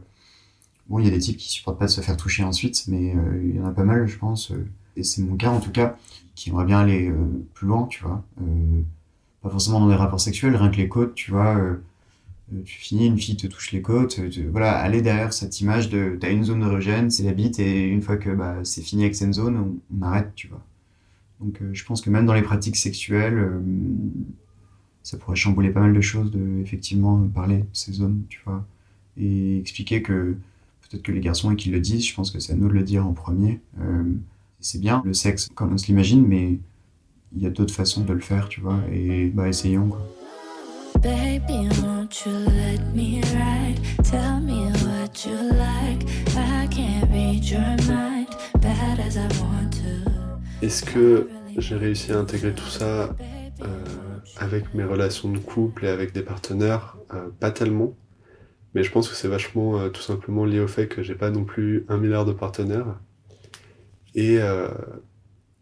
bon, 0.89 0.99
il 0.99 1.05
y 1.05 1.07
a 1.07 1.11
des 1.11 1.19
types 1.19 1.37
qui 1.37 1.49
supportent 1.49 1.79
pas 1.79 1.87
de 1.87 1.91
se 1.91 2.01
faire 2.01 2.17
toucher 2.17 2.43
ensuite, 2.43 2.85
mais 2.87 3.15
il 3.43 3.55
y 3.55 3.59
en 3.59 3.65
a 3.65 3.71
pas 3.71 3.83
mal, 3.83 4.07
je 4.07 4.17
pense. 4.17 4.53
et 4.95 5.03
c'est 5.03 5.23
mon 5.23 5.35
cas 5.35 5.49
en 5.49 5.59
tout 5.59 5.71
cas, 5.71 5.97
qui 6.35 6.49
aimerait 6.49 6.65
bien 6.65 6.79
aller 6.79 7.11
plus 7.55 7.67
loin, 7.67 7.87
tu 7.87 8.03
vois. 8.03 8.23
Pas 9.47 9.51
forcément 9.53 9.79
dans 9.79 9.87
des 9.87 9.95
rapports 9.95 10.19
sexuels, 10.19 10.55
rien 10.57 10.69
que 10.69 10.75
les 10.77 10.89
côtes, 10.89 11.15
tu 11.15 11.31
vois. 11.31 11.55
euh, 11.57 11.75
euh, 12.53 12.61
tu 12.65 12.79
finis, 12.79 13.07
une 13.07 13.17
fille 13.19 13.37
te 13.37 13.47
touche 13.47 13.71
les 13.73 13.81
côtes. 13.81 14.19
euh, 14.19 14.29
tu- 14.29 14.47
voilà, 14.47 14.77
aller 14.77 15.01
derrière 15.01 15.33
cette 15.33 15.61
image 15.61 15.89
de 15.89 16.17
t'as 16.19 16.31
une 16.31 16.43
zone 16.45 16.63
érogène, 16.63 17.11
c'est 17.11 17.23
la 17.23 17.33
bite, 17.33 17.59
et 17.59 17.87
une 17.87 18.01
fois 18.01 18.17
que 18.17 18.29
bah, 18.31 18.57
c'est 18.65 18.81
fini 18.83 19.03
avec 19.03 19.15
cette 19.15 19.33
zone, 19.33 19.79
on, 19.99 20.03
arrête, 20.03 20.33
tu 20.35 20.47
vois. 20.49 20.63
Donc 21.41 21.61
je 21.73 21.85
pense 21.85 22.01
que 22.01 22.09
même 22.11 22.25
dans 22.27 22.33
les 22.35 22.43
pratiques 22.43 22.77
sexuelles, 22.77 23.39
ça 25.03 25.17
pourrait 25.17 25.35
chambouler 25.35 25.69
pas 25.69 25.79
mal 25.81 25.93
de 25.93 26.01
choses 26.01 26.31
de 26.31 26.59
effectivement 26.61 27.19
parler 27.29 27.59
de 27.59 27.65
ces 27.73 27.93
zones, 27.93 28.23
tu 28.29 28.41
vois. 28.45 28.65
Et 29.17 29.57
expliquer 29.59 30.01
que 30.01 30.35
peut-être 30.81 31.03
que 31.03 31.11
les 31.11 31.21
garçons 31.21 31.51
et 31.51 31.55
qu'ils 31.55 31.71
le 31.71 31.79
disent, 31.79 32.05
je 32.07 32.13
pense 32.13 32.31
que 32.31 32.39
c'est 32.39 32.53
à 32.53 32.55
nous 32.55 32.67
de 32.67 32.73
le 32.73 32.83
dire 32.83 33.05
en 33.07 33.13
premier. 33.13 33.61
C'est 34.59 34.79
bien 34.81 35.01
le 35.05 35.13
sexe 35.13 35.49
comme 35.55 35.73
on 35.73 35.77
se 35.77 35.87
l'imagine, 35.87 36.25
mais 36.27 36.59
il 37.35 37.43
y 37.43 37.45
a 37.45 37.49
d'autres 37.49 37.73
façons 37.73 38.03
de 38.03 38.13
le 38.13 38.19
faire, 38.19 38.47
tu 38.49 38.61
vois. 38.61 38.79
Et 38.91 39.27
bah 39.29 39.47
essayons 39.47 39.89
quoi. 39.89 40.01
Baby, 41.01 41.69
won't 41.83 42.25
you 42.25 42.31
let 42.31 42.79
me 42.95 43.21
ride? 43.33 43.79
Tell 44.03 44.39
me 44.41 44.71
what 44.83 45.25
you 45.25 45.35
like. 45.51 46.03
I 46.35 46.67
can't 46.69 47.09
read 47.11 47.43
your 47.45 47.61
mind, 47.87 48.27
bad 48.61 48.99
as 48.99 49.15
I 49.15 49.27
want 49.41 49.69
to. 49.71 50.65
Est-ce 50.65 50.83
que 50.83 51.29
j'ai 51.57 51.75
réussi 51.75 52.11
à 52.11 52.17
intégrer 52.17 52.53
tout 52.53 52.67
ça 52.67 53.15
euh, 53.61 53.65
avec 54.37 54.73
mes 54.73 54.83
relations 54.83 55.31
de 55.31 55.37
couple 55.37 55.85
et 55.85 55.89
avec 55.89 56.13
des 56.13 56.23
partenaires? 56.23 56.97
Euh, 57.13 57.29
Pas 57.39 57.51
tellement. 57.51 57.95
Mais 58.73 58.83
je 58.83 58.91
pense 58.91 59.07
que 59.07 59.15
c'est 59.15 59.27
vachement 59.27 59.79
euh, 59.79 59.89
tout 59.89 60.01
simplement 60.01 60.45
lié 60.45 60.59
au 60.59 60.67
fait 60.67 60.87
que 60.87 61.03
j'ai 61.03 61.15
pas 61.15 61.29
non 61.29 61.45
plus 61.45 61.85
un 61.89 61.97
milliard 61.97 62.25
de 62.25 62.33
partenaires. 62.33 62.99
Et 64.15 64.39
euh, 64.39 64.67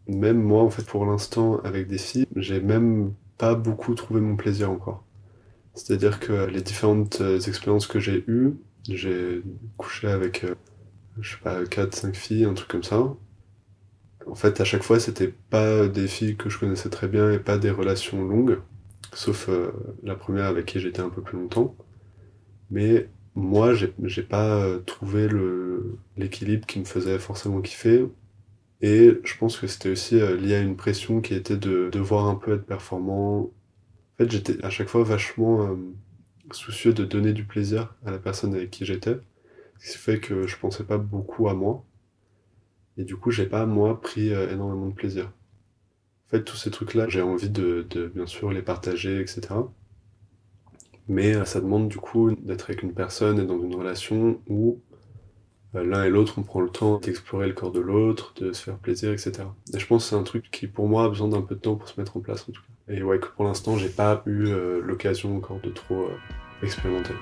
même 0.08 0.42
moi, 0.42 0.62
en 0.62 0.70
fait, 0.70 0.84
pour 0.86 1.04
l'instant, 1.06 1.60
avec 1.64 1.88
des 1.88 1.98
filles, 1.98 2.26
j'ai 2.36 2.60
même 2.60 3.14
pas 3.38 3.54
beaucoup 3.54 3.94
trouvé 3.94 4.20
mon 4.20 4.36
plaisir 4.36 4.70
encore. 4.70 5.04
C'est-à-dire 5.74 6.20
que 6.20 6.46
les 6.46 6.62
différentes 6.62 7.20
euh, 7.20 7.38
expériences 7.40 7.86
que 7.86 8.00
j'ai 8.00 8.24
eues, 8.28 8.54
j'ai 8.88 9.42
couché 9.76 10.08
avec, 10.08 10.44
euh, 10.44 10.54
je 11.20 11.32
sais 11.32 11.42
pas, 11.42 11.62
4-5 11.64 12.14
filles, 12.14 12.44
un 12.44 12.54
truc 12.54 12.68
comme 12.68 12.82
ça. 12.82 13.14
En 14.26 14.34
fait, 14.34 14.60
à 14.60 14.64
chaque 14.64 14.82
fois, 14.82 14.98
c'était 15.00 15.32
pas 15.50 15.86
des 15.88 16.08
filles 16.08 16.36
que 16.36 16.48
je 16.48 16.58
connaissais 16.58 16.88
très 16.90 17.08
bien 17.08 17.30
et 17.30 17.38
pas 17.38 17.58
des 17.58 17.70
relations 17.70 18.24
longues, 18.24 18.58
sauf 19.12 19.48
euh, 19.48 19.72
la 20.02 20.16
première 20.16 20.46
avec 20.46 20.66
qui 20.66 20.80
j'étais 20.80 21.00
un 21.00 21.10
peu 21.10 21.22
plus 21.22 21.38
longtemps. 21.38 21.76
Mais 22.70 23.08
moi, 23.34 23.74
j'ai 23.74 24.22
pas 24.22 24.64
trouvé 24.86 25.28
l'équilibre 26.16 26.66
qui 26.66 26.80
me 26.80 26.84
faisait 26.84 27.18
forcément 27.18 27.60
kiffer. 27.60 28.06
Et 28.80 29.12
je 29.24 29.36
pense 29.38 29.58
que 29.58 29.66
c'était 29.66 29.90
aussi 29.90 30.20
euh, 30.20 30.36
lié 30.36 30.54
à 30.56 30.60
une 30.60 30.76
pression 30.76 31.20
qui 31.20 31.34
était 31.34 31.56
de 31.56 31.90
devoir 31.92 32.26
un 32.26 32.34
peu 32.36 32.54
être 32.54 32.66
performant. 32.66 33.40
En 33.42 33.52
fait, 34.18 34.30
j'étais 34.30 34.64
à 34.64 34.70
chaque 34.70 34.88
fois 34.88 35.04
vachement 35.04 35.62
euh, 35.66 35.76
soucieux 36.52 36.92
de 36.94 37.04
donner 37.04 37.32
du 37.32 37.44
plaisir 37.44 37.94
à 38.06 38.10
la 38.10 38.18
personne 38.18 38.54
avec 38.54 38.70
qui 38.70 38.84
j'étais, 38.86 39.18
ce 39.80 39.92
qui 39.92 39.98
fait 39.98 40.20
que 40.20 40.46
je 40.46 40.56
pensais 40.58 40.84
pas 40.84 40.98
beaucoup 40.98 41.48
à 41.48 41.54
moi. 41.54 41.84
Et 42.96 43.04
du 43.04 43.16
coup, 43.16 43.30
j'ai 43.30 43.46
pas, 43.46 43.64
moi, 43.66 44.00
pris 44.00 44.32
euh, 44.32 44.52
énormément 44.52 44.88
de 44.88 44.94
plaisir. 44.94 45.26
En 45.26 46.30
fait, 46.30 46.44
tous 46.44 46.56
ces 46.56 46.70
trucs-là, 46.70 47.08
j'ai 47.08 47.22
envie 47.22 47.50
de, 47.50 47.86
de, 47.90 48.08
bien 48.08 48.26
sûr, 48.26 48.52
les 48.52 48.62
partager, 48.62 49.20
etc. 49.20 49.54
Mais 51.08 51.34
euh, 51.34 51.44
ça 51.44 51.60
demande, 51.60 51.88
du 51.88 51.98
coup, 51.98 52.30
d'être 52.32 52.70
avec 52.70 52.82
une 52.82 52.92
personne 52.94 53.38
et 53.38 53.46
dans 53.46 53.60
une 53.60 53.74
relation 53.74 54.40
où 54.48 54.80
l'un 55.82 56.04
et 56.04 56.10
l'autre, 56.10 56.34
on 56.38 56.42
prend 56.42 56.60
le 56.60 56.70
temps 56.70 56.98
d'explorer 56.98 57.46
le 57.46 57.52
corps 57.52 57.72
de 57.72 57.80
l'autre, 57.80 58.32
de 58.36 58.52
se 58.52 58.62
faire 58.62 58.76
plaisir, 58.76 59.12
etc. 59.12 59.32
Et 59.74 59.78
je 59.78 59.86
pense 59.86 60.04
que 60.04 60.10
c'est 60.10 60.16
un 60.16 60.22
truc 60.22 60.50
qui, 60.50 60.66
pour 60.66 60.88
moi, 60.88 61.04
a 61.04 61.08
besoin 61.08 61.28
d'un 61.28 61.42
peu 61.42 61.54
de 61.54 61.60
temps 61.60 61.76
pour 61.76 61.88
se 61.88 62.00
mettre 62.00 62.16
en 62.16 62.20
place, 62.20 62.42
en 62.48 62.52
tout 62.52 62.62
cas. 62.62 62.94
Et 62.94 63.02
ouais, 63.02 63.18
que 63.18 63.26
pour 63.26 63.44
l'instant, 63.44 63.76
j'ai 63.76 63.88
pas 63.88 64.22
eu 64.26 64.46
euh, 64.46 64.80
l'occasion 64.82 65.36
encore 65.36 65.60
de 65.60 65.70
trop 65.70 66.02
euh, 66.02 66.18
expérimenter. 66.62 67.14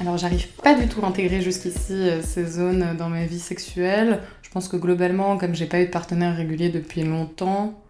Alors 0.00 0.18
j'arrive 0.18 0.48
pas 0.62 0.74
du 0.74 0.86
tout 0.86 1.02
à 1.02 1.08
intégrer 1.08 1.40
jusqu'ici 1.40 1.92
euh, 1.92 2.20
ces 2.20 2.44
zones 2.44 2.96
dans 2.98 3.08
ma 3.08 3.24
vie 3.24 3.38
sexuelle. 3.38 4.20
Je 4.42 4.50
pense 4.50 4.68
que 4.68 4.76
globalement, 4.76 5.38
comme 5.38 5.54
j'ai 5.54 5.66
pas 5.66 5.80
eu 5.80 5.86
de 5.86 5.90
partenaire 5.90 6.36
régulier 6.36 6.68
depuis 6.68 7.04
longtemps, 7.04 7.82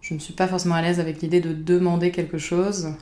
je 0.00 0.14
ne 0.14 0.18
suis 0.18 0.32
pas 0.32 0.48
forcément 0.48 0.76
à 0.76 0.82
l'aise 0.82 1.00
avec 1.00 1.20
l'idée 1.20 1.40
de 1.40 1.52
demander 1.52 2.10
quelque 2.10 2.38
chose. 2.38 2.94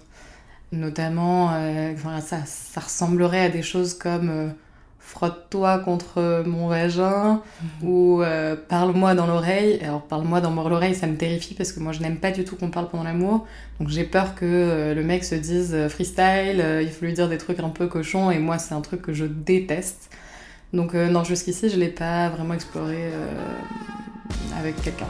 Notamment, 0.73 1.53
euh, 1.55 1.95
ça, 2.21 2.39
ça 2.45 2.81
ressemblerait 2.81 3.45
à 3.45 3.49
des 3.49 3.63
choses 3.63 3.95
comme 3.95 4.29
euh, 4.29 4.49
frotte-toi 5.07 5.79
contre 5.79 6.43
mon 6.45 6.67
vagin 6.67 7.41
ou 7.83 8.21
euh, 8.23 8.57
parle-moi 8.69 9.15
dans 9.15 9.27
l'oreille. 9.29 9.79
Alors 9.83 10.03
parle-moi 10.03 10.41
dans 10.41 10.51
l'oreille, 10.69 10.97
ça 10.97 11.07
me 11.07 11.17
terrifie 11.17 11.55
parce 11.55 11.71
que 11.71 11.79
moi 11.79 11.93
je 11.93 12.01
n'aime 12.01 12.17
pas 12.17 12.33
du 12.33 12.45
tout 12.45 12.57
qu'on 12.57 12.71
parle 12.71 12.89
pendant 12.89 13.05
l'amour. 13.05 13.47
Donc 13.79 13.89
j'ai 13.89 14.03
peur 14.03 14.35
que 14.35 14.45
euh, 14.45 14.95
le 14.95 15.05
mec 15.05 15.23
se 15.23 15.37
dise 15.37 15.73
euh, 15.73 15.89
freestyle, 15.89 16.61
euh, 16.61 16.83
il 16.83 16.91
faut 16.91 17.05
lui 17.05 17.13
dire 17.13 17.29
des 17.29 17.39
trucs 17.39 17.61
un 17.61 17.69
peu 17.69 17.87
cochons 17.87 18.33
et 18.33 18.41
moi 18.41 18.59
c'est 18.59 18.75
un 18.75 18.81
truc 18.81 19.03
que 19.03 19.13
je 19.13 19.25
déteste. 19.25 20.11
Donc 20.73 20.97
euh, 20.97 21.09
non, 21.09 21.23
jusqu'ici 21.23 21.71
je 21.71 21.77
l'ai 21.77 21.89
pas 21.89 22.29
vraiment 22.29 22.55
exploré 22.55 22.97
euh, 22.99 23.29
avec 24.59 24.83
quelqu'un. 24.83 25.07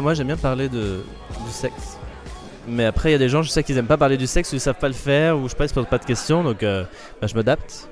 Moi 0.00 0.14
j'aime 0.14 0.28
bien 0.28 0.36
parler 0.36 0.68
de, 0.68 1.02
du 1.44 1.50
sexe. 1.50 1.98
Mais 2.66 2.86
après, 2.86 3.10
il 3.10 3.12
y 3.12 3.16
a 3.16 3.18
des 3.18 3.28
gens, 3.28 3.42
je 3.42 3.50
sais 3.50 3.62
qu'ils 3.62 3.76
aiment 3.76 3.86
pas 3.86 3.98
parler 3.98 4.16
du 4.16 4.26
sexe 4.26 4.52
ou 4.52 4.56
ils 4.56 4.60
savent 4.60 4.78
pas 4.78 4.88
le 4.88 4.94
faire 4.94 5.38
ou 5.38 5.44
je 5.44 5.48
sais 5.48 5.56
pas, 5.56 5.64
ils 5.64 5.68
se 5.68 5.74
posent 5.74 5.86
pas 5.86 5.98
de 5.98 6.04
questions 6.04 6.42
donc 6.42 6.62
euh, 6.62 6.84
bah, 7.20 7.26
je 7.26 7.34
m'adapte. 7.34 7.88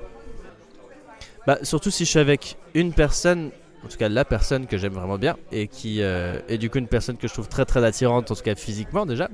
Bah, 1.45 1.59
surtout 1.63 1.91
si 1.91 2.05
je 2.05 2.09
suis 2.09 2.19
avec 2.19 2.57
une 2.73 2.93
personne, 2.93 3.51
en 3.85 3.87
tout 3.87 3.97
cas 3.97 4.09
la 4.09 4.25
personne 4.25 4.65
que 4.65 4.77
j'aime 4.77 4.93
vraiment 4.93 5.17
bien 5.17 5.35
et 5.51 5.67
qui 5.67 6.01
euh, 6.01 6.39
est 6.47 6.57
du 6.57 6.69
coup 6.69 6.79
une 6.79 6.87
personne 6.87 7.17
que 7.17 7.27
je 7.27 7.33
trouve 7.33 7.49
très 7.49 7.65
très 7.65 7.83
attirante, 7.83 8.31
en 8.31 8.35
tout 8.35 8.43
cas 8.43 8.55
physiquement 8.55 9.05
déjà. 9.05 9.29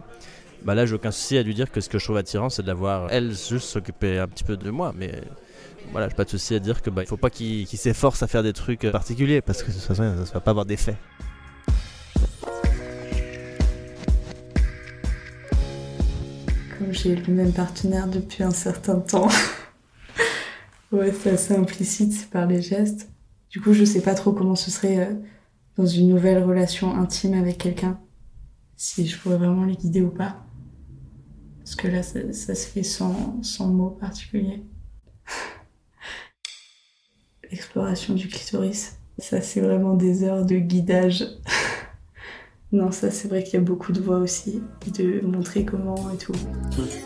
Bah 0.63 0.75
là, 0.75 0.85
j'ai 0.85 0.95
aucun 0.95 1.11
souci 1.11 1.37
à 1.37 1.43
lui 1.43 1.53
dire 1.53 1.71
que 1.71 1.79
ce 1.79 1.87
que 1.87 1.99
je 1.99 2.03
trouve 2.03 2.17
attirant, 2.17 2.49
c'est 2.49 2.63
de 2.63 2.67
la 2.67 2.73
voir 2.73 3.07
elle 3.11 3.29
juste 3.31 3.69
s'occuper 3.69 4.19
un 4.19 4.27
petit 4.27 4.43
peu 4.43 4.57
de 4.57 4.69
moi. 4.69 4.91
Mais 4.93 5.13
voilà, 5.91 6.09
j'ai 6.09 6.15
pas 6.15 6.25
de 6.25 6.29
souci 6.29 6.53
à 6.53 6.59
dire 6.59 6.81
que 6.81 6.89
bah, 6.89 7.03
faut 7.05 7.17
pas 7.17 7.29
qu'il 7.29 7.65
s'efforce 7.67 8.21
à 8.23 8.27
faire 8.27 8.43
des 8.43 8.53
trucs 8.53 8.83
euh, 8.83 8.91
particuliers 8.91 9.41
parce 9.41 9.63
que 9.63 9.69
de 9.69 9.73
toute 9.73 9.83
façon, 9.83 10.25
ça 10.25 10.33
va 10.33 10.39
pas 10.41 10.51
avoir 10.51 10.65
d'effet. 10.65 10.95
Comme 16.79 16.93
j'ai 16.93 17.13
le 17.13 17.33
même 17.33 17.51
partenaire 17.51 18.07
depuis 18.07 18.41
un 18.41 18.51
certain 18.51 19.01
temps. 19.01 19.27
ouais, 20.93 21.11
c'est 21.11 21.31
assez 21.31 21.53
implicite 21.53 22.29
par 22.29 22.47
les 22.47 22.61
gestes. 22.61 23.09
Du 23.49 23.59
coup, 23.59 23.73
je 23.73 23.83
sais 23.83 23.99
pas 23.99 24.15
trop 24.15 24.31
comment 24.31 24.55
ce 24.55 24.71
serait 24.71 24.99
euh, 24.99 25.13
dans 25.75 25.85
une 25.85 26.07
nouvelle 26.07 26.41
relation 26.41 26.95
intime 26.95 27.33
avec 27.33 27.57
quelqu'un. 27.57 27.99
Si 28.77 29.05
je 29.05 29.19
pourrais 29.19 29.35
vraiment 29.35 29.65
les 29.65 29.75
guider 29.75 30.01
ou 30.01 30.09
pas. 30.09 30.45
Parce 31.57 31.75
que 31.75 31.89
là, 31.89 32.01
ça, 32.01 32.31
ça 32.31 32.55
se 32.55 32.65
fait 32.65 32.83
sans, 32.83 33.43
sans 33.43 33.67
mots 33.67 33.89
particuliers. 33.89 34.63
L'exploration 37.51 38.13
du 38.13 38.29
clitoris. 38.29 38.99
Ça, 39.17 39.41
c'est 39.41 39.59
vraiment 39.59 39.95
des 39.95 40.23
heures 40.23 40.45
de 40.45 40.55
guidage. 40.55 41.27
Non, 42.71 42.91
ça 42.91 43.09
c'est 43.09 43.27
vrai 43.27 43.43
qu'il 43.43 43.55
y 43.55 43.57
a 43.57 43.61
beaucoup 43.61 43.91
de 43.91 43.99
voix 43.99 44.19
aussi, 44.19 44.61
de 44.95 45.25
montrer 45.25 45.65
comment 45.65 45.95
et 46.13 46.17
tout. 46.17 46.33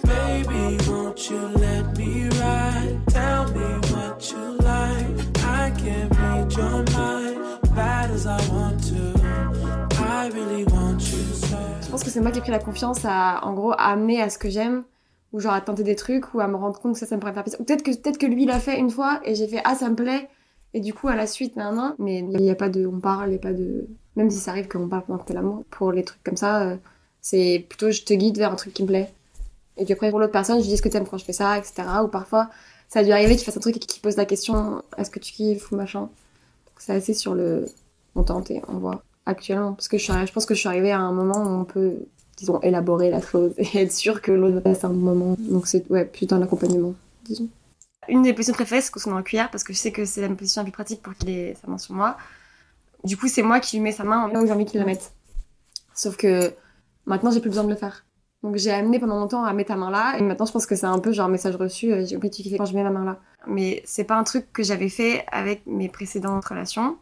Baby, 0.04 0.78
won't 0.90 1.30
you 1.30 1.38
let 1.56 1.84
me 1.98 2.30
ride? 2.32 3.00
Tell 3.08 3.46
me 3.54 3.80
what 3.94 4.20
you 4.30 4.58
like. 4.60 5.24
I 5.38 5.72
can't 5.72 6.12
read 6.20 6.52
your 6.52 6.84
mind. 6.92 7.38
Bad 7.74 8.12
as 8.12 8.26
I 8.26 8.38
want 8.52 8.78
to. 8.90 9.18
I 10.02 10.30
really 10.34 10.66
want 10.66 11.00
you 11.00 11.34
so. 11.34 11.56
Je 11.82 11.90
pense 11.90 12.04
que 12.04 12.10
c'est 12.10 12.20
moi 12.20 12.32
qui 12.32 12.40
ai 12.40 12.42
pris 12.42 12.52
la 12.52 12.60
confiance 12.60 13.06
à, 13.06 13.40
en 13.46 13.54
gros, 13.54 13.72
à 13.72 13.94
amener 13.94 14.22
à 14.22 14.30
ce 14.30 14.38
que 14.38 14.50
j'aime, 14.50 14.84
ou 15.32 15.40
genre 15.40 15.54
à 15.54 15.62
tenter 15.62 15.84
des 15.84 15.96
trucs, 15.96 16.34
ou 16.34 16.42
à 16.42 16.48
me 16.50 16.58
rendre 16.58 16.78
compte 16.82 16.94
que 16.96 17.00
ça, 17.00 17.06
ça 17.06 17.16
me 17.16 17.22
pourrait 17.22 17.34
faire 17.34 17.44
plaisir. 17.44 17.62
Ou 17.62 17.64
peut-être 17.64 17.84
que, 17.84 17.92
peut-être 17.92 18.18
que 18.18 18.26
lui 18.26 18.46
l'a 18.46 18.60
fait 18.60 18.78
une 18.78 18.90
fois, 18.90 19.22
et 19.24 19.34
j'ai 19.34 19.48
fait, 19.48 19.62
ah, 19.64 19.76
ça 19.76 19.90
me 19.90 19.96
plaît, 19.96 20.28
et 20.74 20.82
du 20.82 20.94
coup, 20.94 21.08
à 21.08 21.16
la 21.16 21.26
suite, 21.26 21.56
nan, 21.56 21.74
nan. 21.74 21.96
Mais 22.00 22.20
il 22.20 22.42
n'y 22.42 22.52
a 22.52 22.56
pas 22.56 22.68
de, 22.68 22.86
on 22.86 23.00
parle, 23.00 23.28
il 23.28 23.32
n'y 23.32 23.38
a 23.38 23.40
pas 23.40 23.54
de, 23.54 23.88
même 24.16 24.30
si 24.30 24.38
ça 24.38 24.52
arrive 24.52 24.68
qu'on 24.68 24.88
parle 24.88 25.04
pendant 25.04 25.24
que 25.24 25.34
l'amour, 25.34 25.64
pour 25.72 25.92
les 25.92 26.04
trucs 26.04 26.24
comme 26.24 26.38
ça, 26.38 26.64
euh, 26.64 26.78
c'est 27.22 27.66
plutôt, 27.68 27.92
je 27.92 28.04
te 28.04 28.14
guide 28.14 28.38
vers 28.38 28.52
un 28.52 28.56
truc 28.56 28.74
qui 28.74 28.84
me 28.84 28.88
plaît. 28.88 29.12
Et 29.78 29.86
puis 29.86 29.94
après, 29.94 30.10
pour 30.10 30.20
l'autre 30.20 30.32
personne, 30.32 30.62
je 30.62 30.68
dis 30.68 30.78
ce 30.78 30.82
que 30.82 30.90
t'aimes 30.90 31.08
quand 31.08 31.18
je 31.18 31.26
fais 31.26 31.34
ça, 31.34 31.58
etc. 31.58 31.84
Ou 32.04 32.08
parfois, 32.08 32.50
ça 32.90 33.00
a 33.00 33.04
dû 33.04 33.12
arriver 33.12 33.36
qu'il 33.36 33.46
fasse 33.46 33.58
un 33.58 33.62
truc 33.62 33.78
et 33.78 33.80
qu'il 33.80 34.02
pose 34.02 34.18
la 34.18 34.26
question, 34.26 34.84
est-ce 34.98 35.10
que 35.10 35.20
tu 35.20 35.34
kiffes 35.34 35.72
ou 35.72 35.76
machin. 35.76 36.10
C'est 36.78 36.94
assez 36.94 37.14
sur 37.14 37.34
le, 37.34 37.66
on 38.16 38.24
tente 38.24 38.52
et 38.52 38.62
on 38.68 38.78
voit 38.78 39.04
actuellement. 39.26 39.74
Parce 39.74 39.88
que 39.88 39.98
je, 39.98 40.04
suis, 40.04 40.28
je 40.28 40.34
pense 40.34 40.46
que 40.46 40.54
je 40.54 40.60
suis 40.60 40.70
arrivée 40.70 40.92
à 40.92 41.00
un 41.00 41.12
moment 41.12 41.42
où 41.42 41.62
on 41.62 41.66
peut, 41.66 41.96
disons, 42.38 42.60
élaborer 42.62 43.10
la 43.10 43.22
chose 43.22 43.54
et 43.58 43.80
être 43.80 43.92
sûr 43.92 44.22
que 44.22 44.32
l'autre 44.32 44.60
passe 44.60 44.84
un 44.84 44.90
moment. 44.90 45.36
Donc 45.40 45.66
c'est, 45.66 45.90
ouais, 45.90 46.06
putain 46.06 46.40
d'accompagnement, 46.40 46.94
disons. 47.24 47.48
Une 48.10 48.22
des 48.22 48.34
positions 48.34 48.54
préférées, 48.54 48.82
c'est 48.82 48.92
qu'on 48.92 49.10
dans 49.10 49.16
la 49.16 49.24
cuillère 49.24 49.50
parce 49.50 49.64
que 49.64 49.72
je 49.72 49.78
sais 49.78 49.92
que 49.92 50.04
c'est 50.04 50.22
la 50.22 50.30
position 50.30 50.62
la 50.62 50.66
plus 50.66 50.74
pratique 50.74 51.02
pour 51.02 51.16
qu'il 51.16 51.30
ait 51.30 51.56
sa 51.62 51.72
main 51.72 51.78
sur 51.78 51.96
moi. 51.96 52.18
Du 53.04 53.18
coup, 53.18 53.28
c'est 53.28 53.44
moi 53.44 53.60
qui 53.60 53.78
lui 53.78 53.84
mets 53.84 53.92
sa 53.92 54.04
main 54.04 54.30
là 54.32 54.42
où 54.42 54.46
j'ai 54.46 54.54
envie 54.54 54.66
qu'il 54.66 54.80
la 54.80 54.86
mette. 54.86 55.14
Sauf 55.94 56.18
que 56.18 56.54
maintenant, 57.06 57.32
j'ai 57.32 57.40
plus 57.40 57.50
besoin 57.50 57.66
de 57.66 57.70
le 57.70 57.76
faire. 57.76 58.06
Donc 58.44 58.58
j'ai 58.58 58.72
amené 58.72 59.00
pendant 59.00 59.20
longtemps 59.20 59.46
à 59.46 59.54
mettre 59.54 59.70
ta 59.70 59.78
main 59.78 59.90
là, 59.90 60.18
et 60.18 60.22
maintenant 60.22 60.46
je 60.46 60.52
pense 60.52 60.66
que 60.66 60.76
c'est 60.76 60.86
un 60.86 61.00
peu 61.00 61.14
genre 61.14 61.30
message 61.30 61.56
reçu, 61.56 61.94
euh, 61.94 62.06
j'ai 62.06 62.18
oublié 62.18 62.30
kiffais 62.30 62.58
quand 62.58 62.66
je 62.66 62.76
mets 62.76 62.84
ma 62.84 62.90
main 62.90 63.06
là. 63.06 63.20
Mais 63.48 63.82
c'est 63.86 64.04
pas 64.04 64.18
un 64.18 64.24
truc 64.26 64.52
que 64.52 64.64
j'avais 64.64 64.90
fait 64.90 65.26
avec 65.32 65.66
mes 65.66 65.88
précédentes 65.88 66.44
relations. 66.44 66.98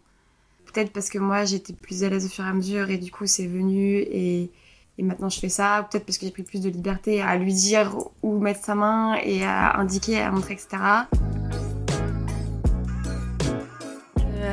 Peut-être 0.72 0.93
parce 0.93 1.10
que 1.10 1.17
moi 1.17 1.43
j'étais 1.46 1.74
plus 1.74 2.03
à 2.03 2.10
l'aise 2.10 2.27
au 2.27 2.29
fur 2.29 2.46
et 2.46 2.48
à 2.48 2.53
mesure, 2.53 2.91
et 2.91 2.98
du 2.98 3.12
coup 3.12 3.25
c'est 3.25 3.48
venu, 3.48 3.98
et, 3.98 4.51
et 5.00 5.03
maintenant 5.03 5.29
je 5.29 5.39
fais 5.39 5.50
ça. 5.50 5.88
Peut-être 5.89 6.05
parce 6.05 6.20
que 6.20 6.27
j'ai 6.27 6.31
pris 6.31 6.43
plus 6.43 6.62
de 6.62 6.70
liberté 6.70 7.24
à 7.24 7.36
lui 7.38 7.55
dire 7.55 7.98
où 8.22 8.38
mettre 8.38 8.63
sa 8.63 8.75
main, 8.75 9.15
et 9.24 9.43
à 9.43 9.79
indiquer, 9.79 10.22
à 10.22 10.29
montrer, 10.29 10.53
etc. 10.53 10.77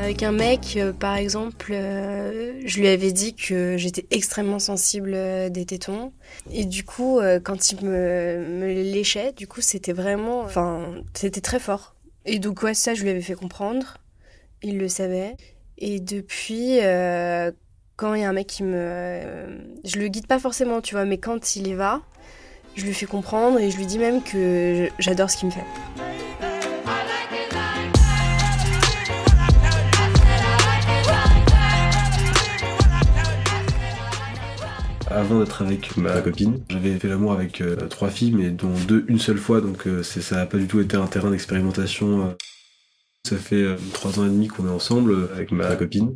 Avec 0.08 0.22
un 0.22 0.32
mec, 0.32 0.78
euh, 0.78 0.94
par 0.94 1.16
exemple, 1.16 1.70
euh, 1.70 2.62
je 2.64 2.80
lui 2.80 2.88
avais 2.88 3.12
dit 3.12 3.34
que 3.34 3.76
j'étais 3.76 4.06
extrêmement 4.10 4.58
sensible 4.58 5.12
euh, 5.12 5.50
des 5.50 5.66
tétons. 5.66 6.14
Et 6.50 6.64
du 6.64 6.82
coup, 6.82 7.20
quand 7.44 7.72
il 7.72 7.84
me, 7.84 8.72
léchait, 8.84 9.34
du 9.34 9.46
coup, 9.46 9.60
c'était 9.60 9.92
vraiment... 9.92 10.40
Enfin, 10.40 10.94
c'était 11.12 11.42
très 11.42 11.58
fort. 11.58 11.94
Et 12.24 12.38
donc, 12.38 12.62
ouais, 12.62 12.72
ça, 12.72 12.94
je 12.94 13.02
lui 13.02 13.10
avais 13.10 13.20
fait 13.20 13.34
comprendre. 13.34 13.98
Il 14.62 14.78
le 14.78 14.88
savait. 14.88 15.36
Et 15.76 16.00
depuis, 16.00 16.78
quand 17.96 18.14
il 18.14 18.22
y 18.22 18.24
a 18.24 18.30
un 18.30 18.32
mec 18.32 18.46
qui 18.46 18.62
me... 18.62 19.60
je 19.84 19.98
le 19.98 20.08
guide 20.08 20.26
pas 20.26 20.38
forcément, 20.38 20.80
tu 20.80 20.94
vois, 20.94 21.04
mais 21.04 21.18
quand 21.18 21.54
il 21.54 21.66
y 21.66 21.74
va, 21.74 22.00
je 22.76 22.86
lui 22.86 22.94
fais 22.94 23.04
comprendre 23.04 23.58
et 23.58 23.70
je 23.70 23.76
lui 23.76 23.84
dis 23.84 23.98
même 23.98 24.22
que 24.22 24.88
j'adore 24.98 25.30
ce 25.30 25.36
qu'il 25.36 25.48
me 25.48 25.52
fait. 25.52 26.07
Avant 35.18 35.40
d'être 35.40 35.62
avec 35.62 35.96
ma 35.96 36.20
copine, 36.20 36.60
j'avais 36.70 36.96
fait 36.96 37.08
l'amour 37.08 37.32
avec 37.32 37.60
euh, 37.60 37.75
trois 37.88 38.08
filles, 38.08 38.30
mais 38.30 38.50
dont 38.50 38.72
deux 38.87 39.04
une 39.08 39.18
seule 39.18 39.37
fois, 39.37 39.60
donc 39.60 39.88
euh, 39.88 40.04
ça 40.04 40.36
n'a 40.36 40.47
pas 40.47 40.58
du 40.58 40.69
tout 40.69 40.78
été 40.78 40.97
un 40.97 41.08
terrain 41.08 41.32
d'expérimentation. 41.32 42.28
euh. 42.28 42.30
Ça 43.25 43.36
fait 43.36 43.66
trois 43.93 44.21
ans 44.21 44.26
et 44.26 44.28
demi 44.28 44.47
qu'on 44.47 44.69
est 44.69 44.71
ensemble 44.71 45.28
avec 45.34 45.50
ma 45.50 45.75
copine. 45.75 46.14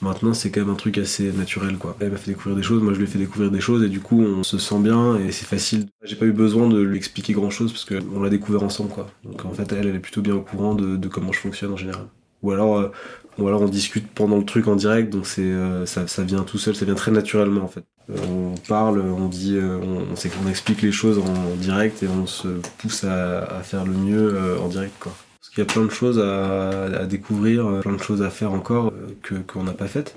Maintenant, 0.00 0.32
c'est 0.32 0.50
quand 0.50 0.60
même 0.60 0.70
un 0.70 0.76
truc 0.76 0.96
assez 0.96 1.32
naturel, 1.32 1.76
quoi. 1.76 1.96
Elle 1.98 2.12
m'a 2.12 2.18
fait 2.18 2.30
découvrir 2.30 2.54
des 2.54 2.62
choses, 2.62 2.80
moi 2.84 2.92
je 2.92 2.98
lui 2.98 3.04
ai 3.06 3.08
fait 3.08 3.18
découvrir 3.18 3.50
des 3.50 3.60
choses, 3.60 3.82
et 3.82 3.88
du 3.88 3.98
coup, 3.98 4.22
on 4.22 4.44
se 4.44 4.58
sent 4.58 4.78
bien 4.78 5.16
et 5.16 5.32
c'est 5.32 5.44
facile. 5.44 5.88
J'ai 6.04 6.14
pas 6.14 6.26
eu 6.26 6.32
besoin 6.32 6.68
de 6.68 6.80
lui 6.80 6.96
expliquer 6.96 7.32
grand 7.32 7.50
chose 7.50 7.72
parce 7.72 7.84
qu'on 7.84 8.22
l'a 8.22 8.30
découvert 8.30 8.62
ensemble, 8.62 8.90
quoi. 8.90 9.10
Donc 9.24 9.44
en 9.44 9.50
fait, 9.50 9.72
elle, 9.72 9.88
elle 9.88 9.96
est 9.96 9.98
plutôt 9.98 10.22
bien 10.22 10.36
au 10.36 10.42
courant 10.42 10.76
de, 10.76 11.08
comment 11.08 11.32
je 11.32 11.40
fonctionne 11.40 11.72
en 11.72 11.76
général. 11.76 12.06
Ou 12.42 12.52
alors, 12.52 12.92
ou 13.38 13.48
alors 13.48 13.62
on 13.62 13.68
discute 13.68 14.06
pendant 14.08 14.38
le 14.38 14.44
truc 14.44 14.66
en 14.66 14.76
direct, 14.76 15.12
donc 15.12 15.26
c'est 15.26 15.42
euh, 15.42 15.84
ça, 15.84 16.06
ça 16.06 16.22
vient 16.22 16.42
tout 16.42 16.58
seul, 16.58 16.74
ça 16.74 16.84
vient 16.84 16.94
très 16.94 17.10
naturellement 17.10 17.64
en 17.64 17.68
fait. 17.68 17.84
Euh, 18.10 18.16
on 18.28 18.54
parle, 18.68 19.00
on 19.00 19.28
dit, 19.28 19.56
euh, 19.56 19.78
on, 19.78 20.48
explique 20.48 20.82
les 20.82 20.92
choses 20.92 21.18
en 21.18 21.56
direct 21.56 22.02
et 22.02 22.08
on 22.08 22.26
se 22.26 22.48
pousse 22.78 23.04
à, 23.04 23.60
faire 23.62 23.84
le 23.84 23.92
mieux 23.92 24.58
en 24.62 24.68
direct 24.68 24.94
quoi. 24.98 25.12
Parce 25.40 25.50
qu'il 25.50 25.58
y 25.58 25.62
a 25.62 25.72
plein 25.72 25.84
de 25.84 25.90
choses 25.90 26.18
à, 26.18 27.04
découvrir, 27.06 27.80
plein 27.80 27.92
de 27.92 28.02
choses 28.02 28.22
à 28.22 28.30
faire 28.30 28.52
encore 28.52 28.92
que 29.22 29.34
qu'on 29.34 29.64
n'a 29.64 29.72
pas 29.72 29.86
faites. 29.86 30.16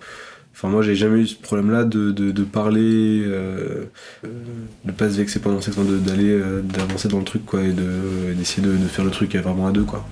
Enfin 0.53 0.69
moi 0.69 0.81
j'ai 0.81 0.95
jamais 0.95 1.19
eu 1.19 1.27
ce 1.27 1.35
problème-là 1.35 1.83
de, 1.83 2.11
de, 2.11 2.31
de 2.31 2.43
parler, 2.43 3.23
de 3.23 4.91
pas 4.91 5.09
se 5.09 5.17
vexer 5.17 5.39
pendant 5.39 5.61
sexe, 5.61 5.77
d'aller 5.77 6.39
d'avancer 6.63 7.07
dans 7.07 7.19
le 7.19 7.25
truc 7.25 7.45
quoi 7.45 7.61
et 7.61 7.73
de 7.73 8.31
et 8.31 8.35
d'essayer 8.35 8.65
de, 8.65 8.77
faire 8.87 9.05
le 9.05 9.11
truc 9.11 9.35
vraiment 9.35 9.67
à 9.67 9.71
deux 9.71 9.83
quoi. 9.83 10.05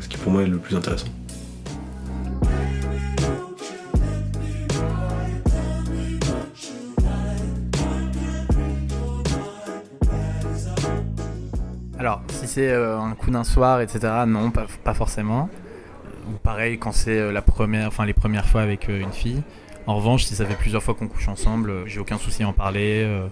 Ce 0.00 0.08
qui 0.08 0.16
pour 0.16 0.32
moi 0.32 0.42
est 0.42 0.46
le 0.46 0.58
plus 0.58 0.76
intéressant. 0.76 1.08
Alors, 12.08 12.22
si 12.28 12.46
c'est 12.46 12.70
euh, 12.70 12.98
un 12.98 13.12
coup 13.14 13.30
d'un 13.30 13.44
soir, 13.44 13.82
etc., 13.82 13.98
non, 14.26 14.50
pas, 14.50 14.94
forcément. 14.94 15.50
Ou 16.26 16.38
pareil 16.42 16.78
quand 16.78 16.92
c'est 16.92 17.18
euh, 17.18 17.32
la 17.32 17.42
première, 17.42 17.88
enfin 17.88 18.06
les 18.06 18.14
premières 18.14 18.46
fois 18.46 18.62
avec 18.62 18.88
euh, 18.88 18.98
une 19.00 19.12
fille. 19.12 19.42
En 19.86 19.96
revanche, 19.96 20.24
si 20.24 20.34
ça 20.34 20.46
fait 20.46 20.54
plusieurs 20.54 20.82
fois 20.82 20.94
qu'on 20.94 21.06
couche 21.06 21.28
ensemble, 21.28 21.68
euh, 21.68 21.86
j'ai 21.86 22.00
aucun 22.00 22.16
souci 22.16 22.42
à 22.44 22.48
en 22.48 22.54
parler 22.54 23.02
euh, 23.04 23.26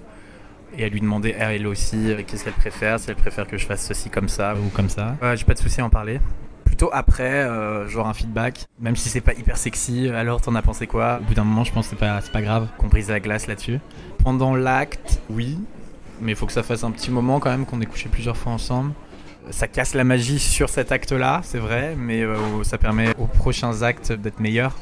et 0.76 0.84
à 0.84 0.90
lui 0.90 1.00
demander 1.00 1.34
elle 1.38 1.66
aussi 1.66 2.12
euh, 2.12 2.20
qu'est-ce 2.26 2.44
qu'elle 2.44 2.52
préfère, 2.52 3.00
si 3.00 3.08
elle 3.08 3.16
préfère 3.16 3.46
que 3.46 3.56
je 3.56 3.64
fasse 3.64 3.82
ceci 3.82 4.10
comme 4.10 4.28
ça 4.28 4.54
ou 4.54 4.68
comme 4.68 4.90
ça. 4.90 5.16
Ouais, 5.22 5.38
j'ai 5.38 5.46
pas 5.46 5.54
de 5.54 5.58
souci 5.58 5.80
à 5.80 5.86
en 5.86 5.90
parler. 5.90 6.20
Plutôt 6.66 6.90
après, 6.92 7.32
euh, 7.32 7.88
genre 7.88 8.06
un 8.06 8.12
feedback, 8.12 8.66
même 8.78 8.96
si 8.96 9.08
c'est 9.08 9.22
pas 9.22 9.32
hyper 9.32 9.56
sexy. 9.56 10.10
Alors, 10.10 10.42
t'en 10.42 10.54
as 10.54 10.60
pensé 10.60 10.86
quoi? 10.86 11.18
Au 11.22 11.24
bout 11.24 11.32
d'un 11.32 11.44
moment, 11.44 11.64
je 11.64 11.72
pense 11.72 11.86
que 11.86 11.90
c'est 11.96 11.98
pas, 11.98 12.20
c'est 12.20 12.32
pas 12.32 12.42
grave 12.42 12.68
qu'on 12.76 12.88
brise 12.88 13.08
la 13.08 13.20
glace 13.20 13.46
là-dessus. 13.46 13.78
Pendant 14.22 14.54
l'acte, 14.54 15.22
oui, 15.30 15.56
mais 16.20 16.32
il 16.32 16.36
faut 16.36 16.46
que 16.46 16.52
ça 16.52 16.62
fasse 16.62 16.84
un 16.84 16.90
petit 16.90 17.10
moment 17.10 17.40
quand 17.40 17.50
même 17.50 17.66
qu'on 17.66 17.80
ait 17.80 17.86
couché 17.86 18.08
plusieurs 18.08 18.36
fois 18.36 18.52
ensemble. 18.52 18.92
Ça 19.50 19.68
casse 19.68 19.94
la 19.94 20.04
magie 20.04 20.38
sur 20.38 20.68
cet 20.68 20.90
acte-là, 20.90 21.40
c'est 21.44 21.58
vrai, 21.58 21.94
mais 21.96 22.22
euh, 22.22 22.36
ça 22.64 22.78
permet 22.78 23.14
aux 23.18 23.26
prochains 23.26 23.82
actes 23.82 24.12
d'être 24.12 24.40
meilleurs, 24.40 24.76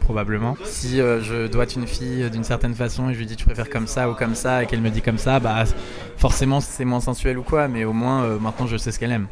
probablement. 0.00 0.56
Si 0.64 1.00
euh, 1.00 1.22
je 1.22 1.46
dois 1.46 1.64
être 1.64 1.76
une 1.76 1.86
fille 1.86 2.28
d'une 2.30 2.42
certaine 2.42 2.74
façon 2.74 3.10
et 3.10 3.14
je 3.14 3.18
lui 3.18 3.26
dis 3.26 3.36
tu 3.36 3.44
préfères 3.44 3.70
comme 3.70 3.86
ça 3.86 4.10
ou 4.10 4.14
comme 4.14 4.34
ça 4.34 4.62
et 4.64 4.66
qu'elle 4.66 4.80
me 4.80 4.90
dit 4.90 5.02
comme 5.02 5.18
ça, 5.18 5.38
bah 5.38 5.64
forcément 6.16 6.60
c'est 6.60 6.84
moins 6.84 7.00
sensuel 7.00 7.38
ou 7.38 7.42
quoi, 7.42 7.68
mais 7.68 7.84
au 7.84 7.92
moins 7.92 8.24
euh, 8.24 8.38
maintenant 8.40 8.66
je 8.66 8.76
sais 8.76 8.90
ce 8.90 8.98
qu'elle 8.98 9.12
aime. 9.12 9.28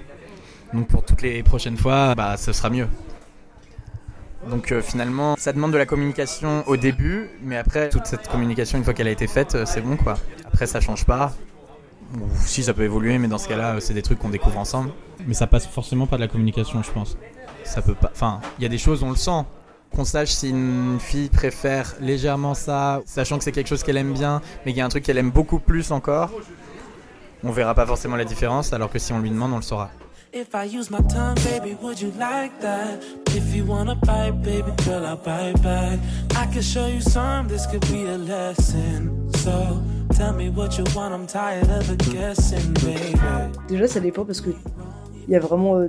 Donc 0.72 0.86
pour 0.86 1.04
toutes 1.04 1.22
les 1.22 1.42
prochaines 1.42 1.76
fois, 1.76 2.14
bah 2.14 2.36
ce 2.36 2.52
sera 2.52 2.70
mieux. 2.70 2.86
Donc 4.48 4.70
euh, 4.70 4.80
finalement, 4.80 5.36
ça 5.36 5.52
demande 5.52 5.72
de 5.72 5.78
la 5.78 5.86
communication 5.86 6.62
au 6.66 6.76
début, 6.76 7.28
mais 7.42 7.56
après, 7.56 7.88
toute 7.88 8.06
cette 8.06 8.28
communication, 8.28 8.78
une 8.78 8.84
fois 8.84 8.94
qu'elle 8.94 9.08
a 9.08 9.12
été 9.12 9.26
faite, 9.26 9.54
euh, 9.54 9.64
c'est 9.66 9.80
bon 9.80 9.96
quoi. 9.96 10.16
Après, 10.46 10.66
ça 10.66 10.80
change 10.80 11.04
pas. 11.04 11.32
Ou 12.14 12.20
si, 12.44 12.62
ça 12.62 12.72
peut 12.72 12.84
évoluer, 12.84 13.18
mais 13.18 13.26
dans 13.26 13.38
ce 13.38 13.48
cas-là, 13.48 13.74
euh, 13.74 13.80
c'est 13.80 13.94
des 13.94 14.02
trucs 14.02 14.18
qu'on 14.18 14.28
découvre 14.28 14.58
ensemble. 14.58 14.90
Mais 15.26 15.34
ça 15.34 15.46
passe 15.46 15.66
forcément 15.66 16.06
par 16.06 16.18
de 16.18 16.24
la 16.24 16.28
communication, 16.28 16.82
je 16.82 16.90
pense. 16.92 17.18
Ça 17.64 17.82
peut 17.82 17.94
pas. 17.94 18.10
Enfin, 18.14 18.40
il 18.58 18.62
y 18.62 18.66
a 18.66 18.68
des 18.68 18.78
choses, 18.78 19.02
on 19.02 19.10
le 19.10 19.16
sent. 19.16 19.44
Qu'on 19.94 20.04
sache 20.04 20.30
si 20.30 20.50
une 20.50 20.98
fille 21.00 21.28
préfère 21.28 21.94
légèrement 22.00 22.54
ça, 22.54 23.00
sachant 23.06 23.38
que 23.38 23.44
c'est 23.44 23.52
quelque 23.52 23.68
chose 23.68 23.82
qu'elle 23.82 23.96
aime 23.96 24.12
bien, 24.12 24.40
mais 24.64 24.72
qu'il 24.72 24.78
y 24.78 24.82
a 24.82 24.84
un 24.84 24.88
truc 24.88 25.04
qu'elle 25.04 25.18
aime 25.18 25.30
beaucoup 25.30 25.58
plus 25.58 25.90
encore, 25.90 26.30
on 27.44 27.50
verra 27.50 27.74
pas 27.74 27.86
forcément 27.86 28.16
la 28.16 28.24
différence, 28.24 28.72
alors 28.72 28.90
que 28.90 28.98
si 28.98 29.12
on 29.12 29.20
lui 29.20 29.30
demande, 29.30 29.52
on 29.52 29.56
le 29.56 29.62
saura. 29.62 29.90
If 30.32 30.54
I 30.54 30.64
use 30.64 30.90
my 30.90 31.00
tongue, 31.02 31.36
baby, 31.36 31.76
would 31.80 32.00
you 32.00 32.10
like 32.18 32.60
that? 32.60 33.02
If 33.28 33.54
you 33.54 33.64
wanna 33.64 33.94
bite, 33.94 34.42
baby 34.42 34.72
girl, 34.84 35.06
I'll 35.06 35.16
bite 35.16 35.62
back. 35.62 35.98
I 36.34 36.46
can 36.46 36.62
show 36.62 36.88
you 36.88 37.00
some, 37.00 37.48
this 37.48 37.66
could 37.66 37.86
be 37.92 38.04
a 38.06 38.18
lesson. 38.18 39.30
So 39.36 39.82
tell 40.14 40.32
me 40.32 40.50
what 40.50 40.76
you 40.76 40.84
want, 40.94 41.14
I'm 41.14 41.26
tired 41.26 41.70
of 41.70 41.86
the 41.86 41.96
guessing, 42.10 42.74
baby. 42.74 43.14
Déjà, 43.68 43.86
ça 43.86 44.00
dépend 44.00 44.24
parce 44.24 44.40
que 44.40 44.50
il 45.26 45.32
y 45.32 45.36
a 45.36 45.40
vraiment 45.40 45.78
euh, 45.78 45.88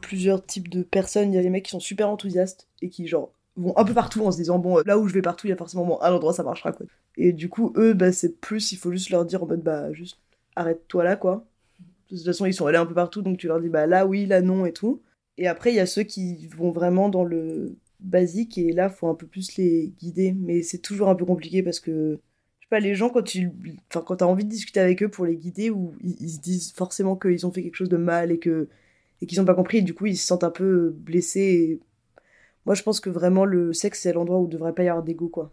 plusieurs 0.00 0.44
types 0.44 0.68
de 0.68 0.82
personnes. 0.82 1.32
Il 1.32 1.36
y 1.36 1.38
a 1.38 1.42
des 1.42 1.50
mecs 1.50 1.64
qui 1.64 1.70
sont 1.70 1.80
super 1.80 2.08
enthousiastes 2.08 2.68
et 2.82 2.88
qui, 2.88 3.06
genre, 3.06 3.30
vont 3.56 3.76
un 3.76 3.84
peu 3.84 3.94
partout 3.94 4.24
en 4.24 4.32
se 4.32 4.36
disant, 4.36 4.58
bon, 4.58 4.82
là 4.84 4.98
où 4.98 5.06
je 5.08 5.14
vais 5.14 5.22
partout, 5.22 5.46
il 5.46 5.50
y 5.50 5.52
a 5.52 5.56
forcément 5.56 5.84
bon, 5.84 5.98
un 6.00 6.12
endroit, 6.12 6.32
ça 6.32 6.42
marchera, 6.42 6.72
quoi. 6.72 6.86
Et 7.16 7.32
du 7.32 7.48
coup, 7.48 7.72
eux, 7.76 7.94
bah, 7.94 8.12
c'est 8.12 8.40
plus, 8.40 8.72
il 8.72 8.76
faut 8.76 8.90
juste 8.90 9.10
leur 9.10 9.24
dire 9.24 9.42
en 9.42 9.46
mode, 9.46 9.62
bah, 9.62 9.92
juste 9.92 10.18
arrête-toi 10.56 11.04
là, 11.04 11.16
quoi. 11.16 11.44
De 12.10 12.16
toute 12.16 12.24
façon, 12.24 12.46
ils 12.46 12.54
sont 12.54 12.66
allés 12.66 12.78
un 12.78 12.86
peu 12.86 12.94
partout, 12.94 13.22
donc 13.22 13.38
tu 13.38 13.48
leur 13.48 13.60
dis, 13.60 13.68
bah, 13.68 13.86
là, 13.86 14.06
oui, 14.06 14.26
là, 14.26 14.42
non, 14.42 14.66
et 14.66 14.72
tout. 14.72 15.02
Et 15.38 15.48
après, 15.48 15.72
il 15.72 15.76
y 15.76 15.80
a 15.80 15.86
ceux 15.86 16.02
qui 16.04 16.46
vont 16.48 16.70
vraiment 16.70 17.08
dans 17.08 17.24
le 17.24 17.76
basiques 18.00 18.58
et 18.58 18.72
là, 18.72 18.88
faut 18.88 19.08
un 19.08 19.14
peu 19.14 19.26
plus 19.26 19.56
les 19.56 19.92
guider. 19.98 20.32
Mais 20.32 20.62
c'est 20.62 20.78
toujours 20.78 21.08
un 21.08 21.14
peu 21.14 21.24
compliqué 21.24 21.62
parce 21.62 21.80
que, 21.80 22.18
je 22.60 22.64
sais 22.64 22.68
pas, 22.70 22.80
les 22.80 22.94
gens, 22.94 23.10
quand 23.10 23.22
tu 23.22 23.50
enfin, 23.90 24.04
quand 24.06 24.22
as 24.22 24.26
envie 24.26 24.44
de 24.44 24.50
discuter 24.50 24.80
avec 24.80 25.02
eux 25.02 25.08
pour 25.08 25.26
les 25.26 25.36
guider, 25.36 25.70
ou 25.70 25.94
ils, 26.02 26.30
se 26.30 26.40
disent 26.40 26.72
forcément 26.72 27.16
qu'ils 27.16 27.46
ont 27.46 27.52
fait 27.52 27.62
quelque 27.62 27.76
chose 27.76 27.88
de 27.88 27.96
mal 27.96 28.32
et 28.32 28.38
que 28.38 28.68
et 29.22 29.26
qu'ils 29.26 29.38
n'ont 29.38 29.46
pas 29.46 29.54
compris, 29.54 29.78
et 29.78 29.82
du 29.82 29.94
coup, 29.94 30.06
ils 30.06 30.16
se 30.16 30.26
sentent 30.26 30.44
un 30.44 30.50
peu 30.50 30.90
blessés. 30.90 31.80
Moi, 32.66 32.74
je 32.74 32.82
pense 32.82 33.00
que 33.00 33.10
vraiment, 33.10 33.44
le 33.44 33.72
sexe, 33.72 34.00
c'est 34.02 34.12
l'endroit 34.12 34.38
où 34.40 34.46
il 34.46 34.50
devrait 34.50 34.74
pas 34.74 34.84
y 34.84 34.88
avoir 34.88 35.04
d'ego, 35.04 35.28
quoi. 35.28 35.52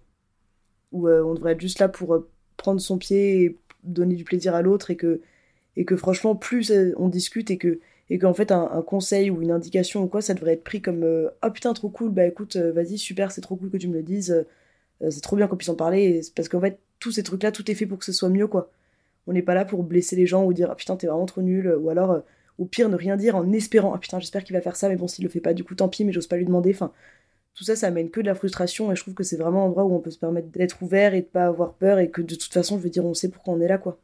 Où 0.91 1.07
euh, 1.07 1.23
on 1.23 1.33
devrait 1.33 1.53
être 1.53 1.61
juste 1.61 1.79
là 1.79 1.87
pour 1.89 2.13
euh, 2.13 2.29
prendre 2.57 2.81
son 2.81 2.97
pied 2.97 3.43
et 3.43 3.57
donner 3.83 4.15
du 4.15 4.25
plaisir 4.25 4.55
à 4.55 4.61
l'autre 4.61 4.91
et 4.91 4.97
que, 4.97 5.21
et 5.77 5.85
que 5.85 5.95
franchement, 5.95 6.35
plus 6.35 6.71
euh, 6.71 6.93
on 6.97 7.09
discute 7.09 7.51
et 7.51 7.57
que 7.57 7.79
et 8.09 8.19
qu'en 8.19 8.33
fait 8.33 8.51
un, 8.51 8.83
conseil 8.85 9.29
ou 9.29 9.41
une 9.41 9.51
indication 9.51 10.03
ou 10.03 10.07
quoi 10.07 10.21
ça 10.21 10.33
devrait 10.33 10.53
être 10.53 10.63
pris 10.63 10.81
comme 10.81 11.03
euh, 11.03 11.29
oh 11.43 11.49
putain 11.49 11.73
trop 11.73 11.89
cool 11.89 12.11
bah 12.11 12.25
écoute 12.25 12.55
euh, 12.57 12.71
vas-y 12.71 12.97
super 12.97 13.31
c'est 13.31 13.41
trop 13.41 13.55
cool 13.55 13.69
que 13.69 13.77
tu 13.77 13.87
me 13.87 13.93
le 13.93 14.03
dises 14.03 14.45
euh, 15.01 15.09
c'est 15.09 15.21
trop 15.21 15.35
bien 15.35 15.47
qu'on 15.47 15.57
puisse 15.57 15.69
en 15.69 15.75
parler 15.75 16.21
parce 16.35 16.49
qu'en 16.49 16.61
fait 16.61 16.79
tous 16.99 17.11
ces 17.11 17.23
trucs 17.23 17.43
là 17.43 17.51
tout 17.51 17.69
est 17.71 17.75
fait 17.75 17.85
pour 17.85 17.99
que 17.99 18.05
ce 18.05 18.13
soit 18.13 18.29
mieux 18.29 18.47
quoi. 18.47 18.71
On 19.27 19.33
n'est 19.33 19.41
pas 19.41 19.53
là 19.55 19.65
pour 19.65 19.83
blesser 19.83 20.15
les 20.15 20.27
gens 20.27 20.43
ou 20.45 20.53
dire 20.53 20.69
ah 20.71 20.75
putain 20.75 20.95
t'es 20.97 21.07
vraiment 21.07 21.25
trop 21.25 21.41
nul 21.41 21.75
ou 21.79 21.89
alors 21.89 22.23
au 22.57 22.65
pire 22.65 22.89
ne 22.89 22.95
rien 22.95 23.17
dire 23.17 23.35
en 23.35 23.51
espérant 23.51 23.93
ah 23.93 23.97
putain 23.97 24.19
j'espère 24.19 24.43
qu'il 24.43 24.55
va 24.55 24.61
faire 24.61 24.75
ça 24.75 24.89
mais 24.89 24.95
bon 24.95 25.07
s'il 25.07 25.23
le 25.23 25.29
fait 25.29 25.41
pas 25.41 25.53
du 25.53 25.63
coup 25.63 25.75
tant 25.75 25.89
pis 25.89 26.05
mais 26.05 26.11
j'ose 26.11 26.27
pas 26.27 26.37
lui 26.37 26.45
demander 26.45 26.71
enfin. 26.73 26.91
Tout 27.55 27.63
ça 27.63 27.75
ça 27.75 27.87
amène 27.87 28.09
que 28.09 28.19
de 28.21 28.25
la 28.25 28.35
frustration 28.35 28.91
et 28.91 28.95
je 28.95 29.01
trouve 29.01 29.13
que 29.13 29.23
c'est 29.23 29.37
vraiment 29.37 29.63
un 29.63 29.67
endroit 29.67 29.85
où 29.85 29.95
on 29.95 29.99
peut 29.99 30.11
se 30.11 30.19
permettre 30.19 30.49
d'être 30.49 30.81
ouvert 30.81 31.13
et 31.13 31.21
de 31.21 31.27
pas 31.27 31.45
avoir 31.45 31.73
peur 31.75 31.99
et 31.99 32.09
que 32.09 32.21
de 32.21 32.35
toute 32.35 32.53
façon 32.53 32.77
je 32.77 32.83
veux 32.83 32.89
dire 32.89 33.05
on 33.05 33.13
sait 33.13 33.29
pourquoi 33.29 33.53
on 33.53 33.61
est 33.61 33.67
là 33.67 33.77
quoi 33.77 33.99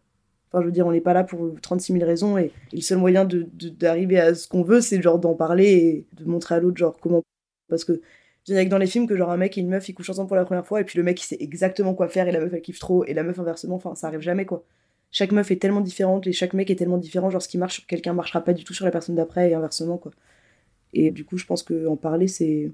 Enfin, 0.51 0.61
je 0.61 0.67
veux 0.67 0.71
dire, 0.71 0.87
on 0.87 0.91
n'est 0.91 1.01
pas 1.01 1.13
là 1.13 1.23
pour 1.23 1.53
36 1.61 1.93
000 1.93 2.05
raisons 2.05 2.37
et, 2.37 2.51
le 2.73 2.81
seul 2.81 2.97
moyen 2.97 3.25
d'arriver 3.25 4.15
de, 4.15 4.21
à 4.21 4.35
ce 4.35 4.47
qu'on 4.47 4.63
veut, 4.63 4.81
c'est 4.81 5.01
genre 5.01 5.19
d'en 5.19 5.35
parler 5.35 5.67
et 5.67 6.05
de 6.17 6.25
montrer 6.25 6.55
à 6.55 6.59
l'autre, 6.59 6.77
genre, 6.77 6.97
comment. 6.99 7.23
Parce 7.69 7.83
que 7.83 8.01
je 8.45 8.53
dirais 8.53 8.65
que 8.65 8.71
dans 8.71 8.77
les 8.79 8.87
films, 8.87 9.07
que 9.07 9.15
genre 9.15 9.29
un 9.29 9.37
mec 9.37 9.57
et 9.57 9.61
une 9.61 9.69
meuf 9.69 9.87
ils 9.89 9.93
couchent 9.93 10.09
ensemble 10.09 10.27
pour 10.27 10.37
la 10.37 10.45
première 10.45 10.65
fois 10.65 10.81
et 10.81 10.83
puis 10.83 10.97
le 10.97 11.03
mec 11.03 11.21
il 11.21 11.25
sait 11.25 11.37
exactement 11.39 11.93
quoi 11.93 12.07
faire 12.07 12.27
et 12.27 12.31
la 12.31 12.39
meuf 12.39 12.51
elle 12.51 12.61
kiffe 12.61 12.79
trop 12.79 13.05
et 13.05 13.13
la 13.13 13.21
meuf 13.23 13.39
inversement, 13.39 13.75
enfin, 13.75 13.93
ça 13.95 14.07
arrive 14.07 14.21
jamais 14.21 14.45
quoi. 14.45 14.63
Chaque 15.11 15.31
meuf 15.31 15.51
est 15.51 15.57
tellement 15.57 15.81
différente 15.81 16.25
et 16.27 16.31
chaque 16.31 16.53
mec 16.53 16.69
est 16.71 16.75
tellement 16.75 16.97
différent, 16.97 17.29
genre 17.29 17.41
ce 17.41 17.47
qui 17.47 17.57
marche 17.59 17.75
sur 17.75 17.85
quelqu'un 17.85 18.13
marchera 18.13 18.41
pas 18.41 18.53
du 18.53 18.63
tout 18.63 18.73
sur 18.73 18.85
la 18.85 18.91
personne 18.91 19.15
d'après 19.15 19.51
et 19.51 19.53
inversement 19.53 19.97
quoi. 19.97 20.11
Et 20.93 21.11
du 21.11 21.25
coup, 21.25 21.37
je 21.37 21.45
pense 21.45 21.63
qu'en 21.63 21.95
parler 21.95 22.27
c'est 22.27 22.71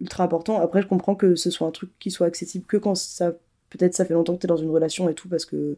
ultra 0.00 0.24
important. 0.24 0.60
Après, 0.60 0.82
je 0.82 0.86
comprends 0.86 1.14
que 1.14 1.34
ce 1.34 1.50
soit 1.50 1.66
un 1.66 1.70
truc 1.70 1.90
qui 1.98 2.10
soit 2.10 2.26
accessible 2.26 2.64
que 2.66 2.76
quand 2.76 2.94
ça. 2.94 3.32
Peut-être 3.70 3.94
ça 3.94 4.04
fait 4.04 4.14
longtemps 4.14 4.36
que 4.36 4.40
t'es 4.40 4.46
dans 4.46 4.56
une 4.56 4.70
relation 4.70 5.08
et 5.08 5.14
tout 5.14 5.28
parce 5.28 5.44
que 5.44 5.76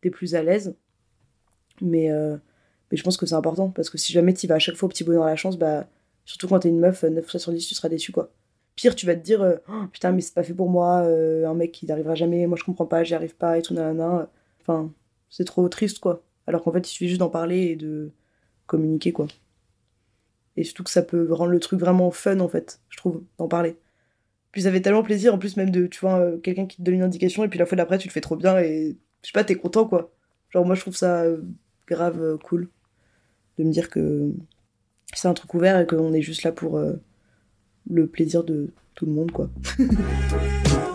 t'es 0.00 0.10
plus 0.10 0.34
à 0.34 0.42
l'aise. 0.42 0.74
Mais, 1.80 2.10
euh, 2.10 2.36
mais 2.90 2.96
je 2.96 3.02
pense 3.02 3.16
que 3.16 3.26
c'est 3.26 3.34
important 3.34 3.70
parce 3.70 3.90
que 3.90 3.98
si 3.98 4.12
jamais 4.12 4.34
tu 4.34 4.46
vas 4.46 4.56
à 4.56 4.58
chaque 4.58 4.76
fois 4.76 4.86
au 4.86 4.90
petit 4.90 5.04
bonheur 5.04 5.24
à 5.24 5.30
la 5.30 5.36
chance, 5.36 5.58
bah, 5.58 5.88
surtout 6.24 6.48
quand 6.48 6.60
t'es 6.60 6.68
une 6.68 6.80
meuf, 6.80 7.02
9 7.02 7.24
fois 7.24 7.40
sur 7.40 7.52
10, 7.52 7.66
tu 7.66 7.74
seras 7.74 7.88
déçu 7.88 8.12
quoi. 8.12 8.32
Pire, 8.76 8.94
tu 8.94 9.06
vas 9.06 9.14
te 9.14 9.20
dire, 9.22 9.42
euh, 9.42 9.56
oh, 9.68 9.86
putain, 9.92 10.12
mais 10.12 10.20
c'est 10.20 10.34
pas 10.34 10.42
fait 10.42 10.54
pour 10.54 10.70
moi, 10.70 11.02
euh, 11.02 11.46
un 11.46 11.54
mec 11.54 11.72
qui 11.72 11.86
n'arrivera 11.86 12.14
jamais, 12.14 12.46
moi 12.46 12.56
je 12.58 12.64
comprends 12.64 12.86
pas, 12.86 13.04
j'y 13.04 13.14
arrive 13.14 13.36
pas 13.36 13.58
et 13.58 13.62
tout, 13.62 13.74
nanana. 13.74 14.30
Enfin, 14.60 14.92
c'est 15.28 15.44
trop 15.44 15.68
triste 15.68 15.98
quoi. 16.00 16.22
Alors 16.46 16.62
qu'en 16.62 16.72
fait, 16.72 16.80
il 16.80 16.90
suffit 16.90 17.08
juste 17.08 17.20
d'en 17.20 17.28
parler 17.30 17.62
et 17.66 17.76
de 17.76 18.12
communiquer 18.66 19.12
quoi. 19.12 19.26
Et 20.56 20.64
surtout 20.64 20.84
que 20.84 20.90
ça 20.90 21.02
peut 21.02 21.32
rendre 21.32 21.52
le 21.52 21.60
truc 21.60 21.80
vraiment 21.80 22.10
fun 22.10 22.40
en 22.40 22.48
fait, 22.48 22.80
je 22.88 22.96
trouve, 22.96 23.22
d'en 23.38 23.48
parler. 23.48 23.76
Puis 24.52 24.62
ça 24.62 24.72
fait 24.72 24.80
tellement 24.80 25.02
plaisir 25.02 25.34
en 25.34 25.38
plus 25.38 25.56
même 25.56 25.70
de, 25.70 25.86
tu 25.86 26.00
vois, 26.00 26.32
quelqu'un 26.42 26.66
qui 26.66 26.78
te 26.78 26.82
donne 26.82 26.96
une 26.96 27.02
indication 27.02 27.44
et 27.44 27.48
puis 27.48 27.58
la 27.58 27.66
fois 27.66 27.76
d'après 27.76 27.98
tu 27.98 28.08
le 28.08 28.12
fais 28.12 28.20
trop 28.20 28.36
bien 28.36 28.58
et 28.58 28.96
je 29.22 29.28
sais 29.28 29.32
pas, 29.32 29.44
t'es 29.44 29.56
content 29.56 29.86
quoi. 29.86 30.10
Genre, 30.50 30.64
moi 30.64 30.74
je 30.74 30.80
trouve 30.80 30.96
ça 30.96 31.24
grave 31.86 32.22
euh, 32.22 32.38
cool 32.38 32.68
de 33.58 33.64
me 33.64 33.72
dire 33.72 33.90
que 33.90 34.32
c'est 35.12 35.28
un 35.28 35.34
truc 35.34 35.52
ouvert 35.54 35.78
et 35.78 35.86
qu'on 35.86 36.12
est 36.12 36.22
juste 36.22 36.44
là 36.44 36.52
pour 36.52 36.78
euh, 36.78 36.94
le 37.90 38.06
plaisir 38.06 38.44
de 38.44 38.72
tout 38.94 39.06
le 39.06 39.12
monde 39.12 39.32
quoi. 39.32 39.50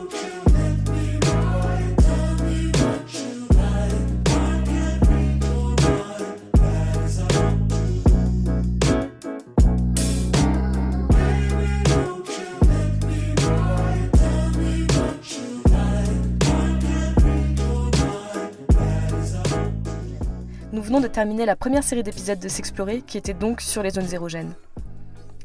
de 20.99 21.07
terminer 21.07 21.45
la 21.45 21.55
première 21.55 21.83
série 21.83 22.03
d'épisodes 22.03 22.39
de 22.39 22.47
S'explorer 22.47 23.01
qui 23.01 23.17
était 23.17 23.33
donc 23.33 23.61
sur 23.61 23.83
les 23.83 23.89
zones 23.89 24.13
érogènes. 24.13 24.53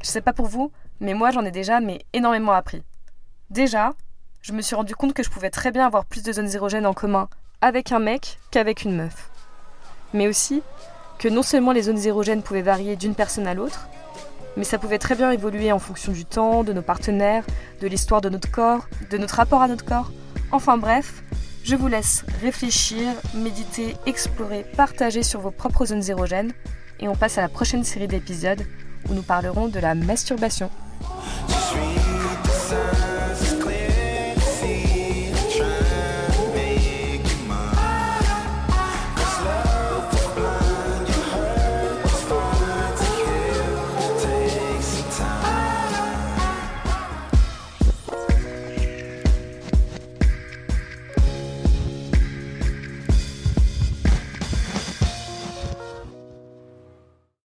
Je 0.01 0.07
sais 0.07 0.21
pas 0.21 0.33
pour 0.33 0.47
vous, 0.47 0.71
mais 0.99 1.13
moi 1.13 1.31
j'en 1.31 1.45
ai 1.45 1.51
déjà 1.51 1.79
mais 1.79 1.99
énormément 2.13 2.53
appris. 2.53 2.83
Déjà, 3.49 3.93
je 4.41 4.53
me 4.53 4.61
suis 4.61 4.75
rendu 4.75 4.95
compte 4.95 5.13
que 5.13 5.23
je 5.23 5.29
pouvais 5.29 5.49
très 5.49 5.71
bien 5.71 5.85
avoir 5.85 6.05
plus 6.05 6.23
de 6.23 6.31
zones 6.31 6.53
érogènes 6.53 6.85
en 6.85 6.93
commun 6.93 7.27
avec 7.61 7.91
un 7.91 7.99
mec 7.99 8.39
qu'avec 8.49 8.83
une 8.83 8.95
meuf. 8.95 9.29
Mais 10.13 10.27
aussi 10.27 10.63
que 11.19 11.27
non 11.27 11.43
seulement 11.43 11.71
les 11.71 11.83
zones 11.83 11.99
érogènes 12.05 12.43
pouvaient 12.43 12.61
varier 12.61 12.95
d'une 12.95 13.15
personne 13.15 13.47
à 13.47 13.53
l'autre, 13.53 13.87
mais 14.57 14.63
ça 14.63 14.77
pouvait 14.77 14.99
très 14.99 15.15
bien 15.15 15.31
évoluer 15.31 15.71
en 15.71 15.79
fonction 15.79 16.11
du 16.11 16.25
temps, 16.25 16.63
de 16.63 16.73
nos 16.73 16.81
partenaires, 16.81 17.45
de 17.81 17.87
l'histoire 17.87 18.21
de 18.21 18.29
notre 18.29 18.49
corps, 18.51 18.87
de 19.09 19.17
notre 19.17 19.35
rapport 19.35 19.61
à 19.61 19.67
notre 19.67 19.85
corps. 19.85 20.11
Enfin 20.51 20.77
bref, 20.77 21.23
je 21.63 21.75
vous 21.75 21.87
laisse 21.87 22.25
réfléchir, 22.41 23.13
méditer, 23.33 23.95
explorer, 24.05 24.65
partager 24.75 25.23
sur 25.23 25.39
vos 25.39 25.51
propres 25.51 25.85
zones 25.85 26.09
érogènes 26.09 26.53
et 26.99 27.07
on 27.07 27.15
passe 27.15 27.37
à 27.37 27.41
la 27.41 27.49
prochaine 27.49 27.83
série 27.83 28.07
d'épisodes 28.07 28.63
où 29.09 29.13
nous 29.13 29.21
parlerons 29.21 29.67
de 29.67 29.79
la 29.79 29.95
masturbation. 29.95 30.69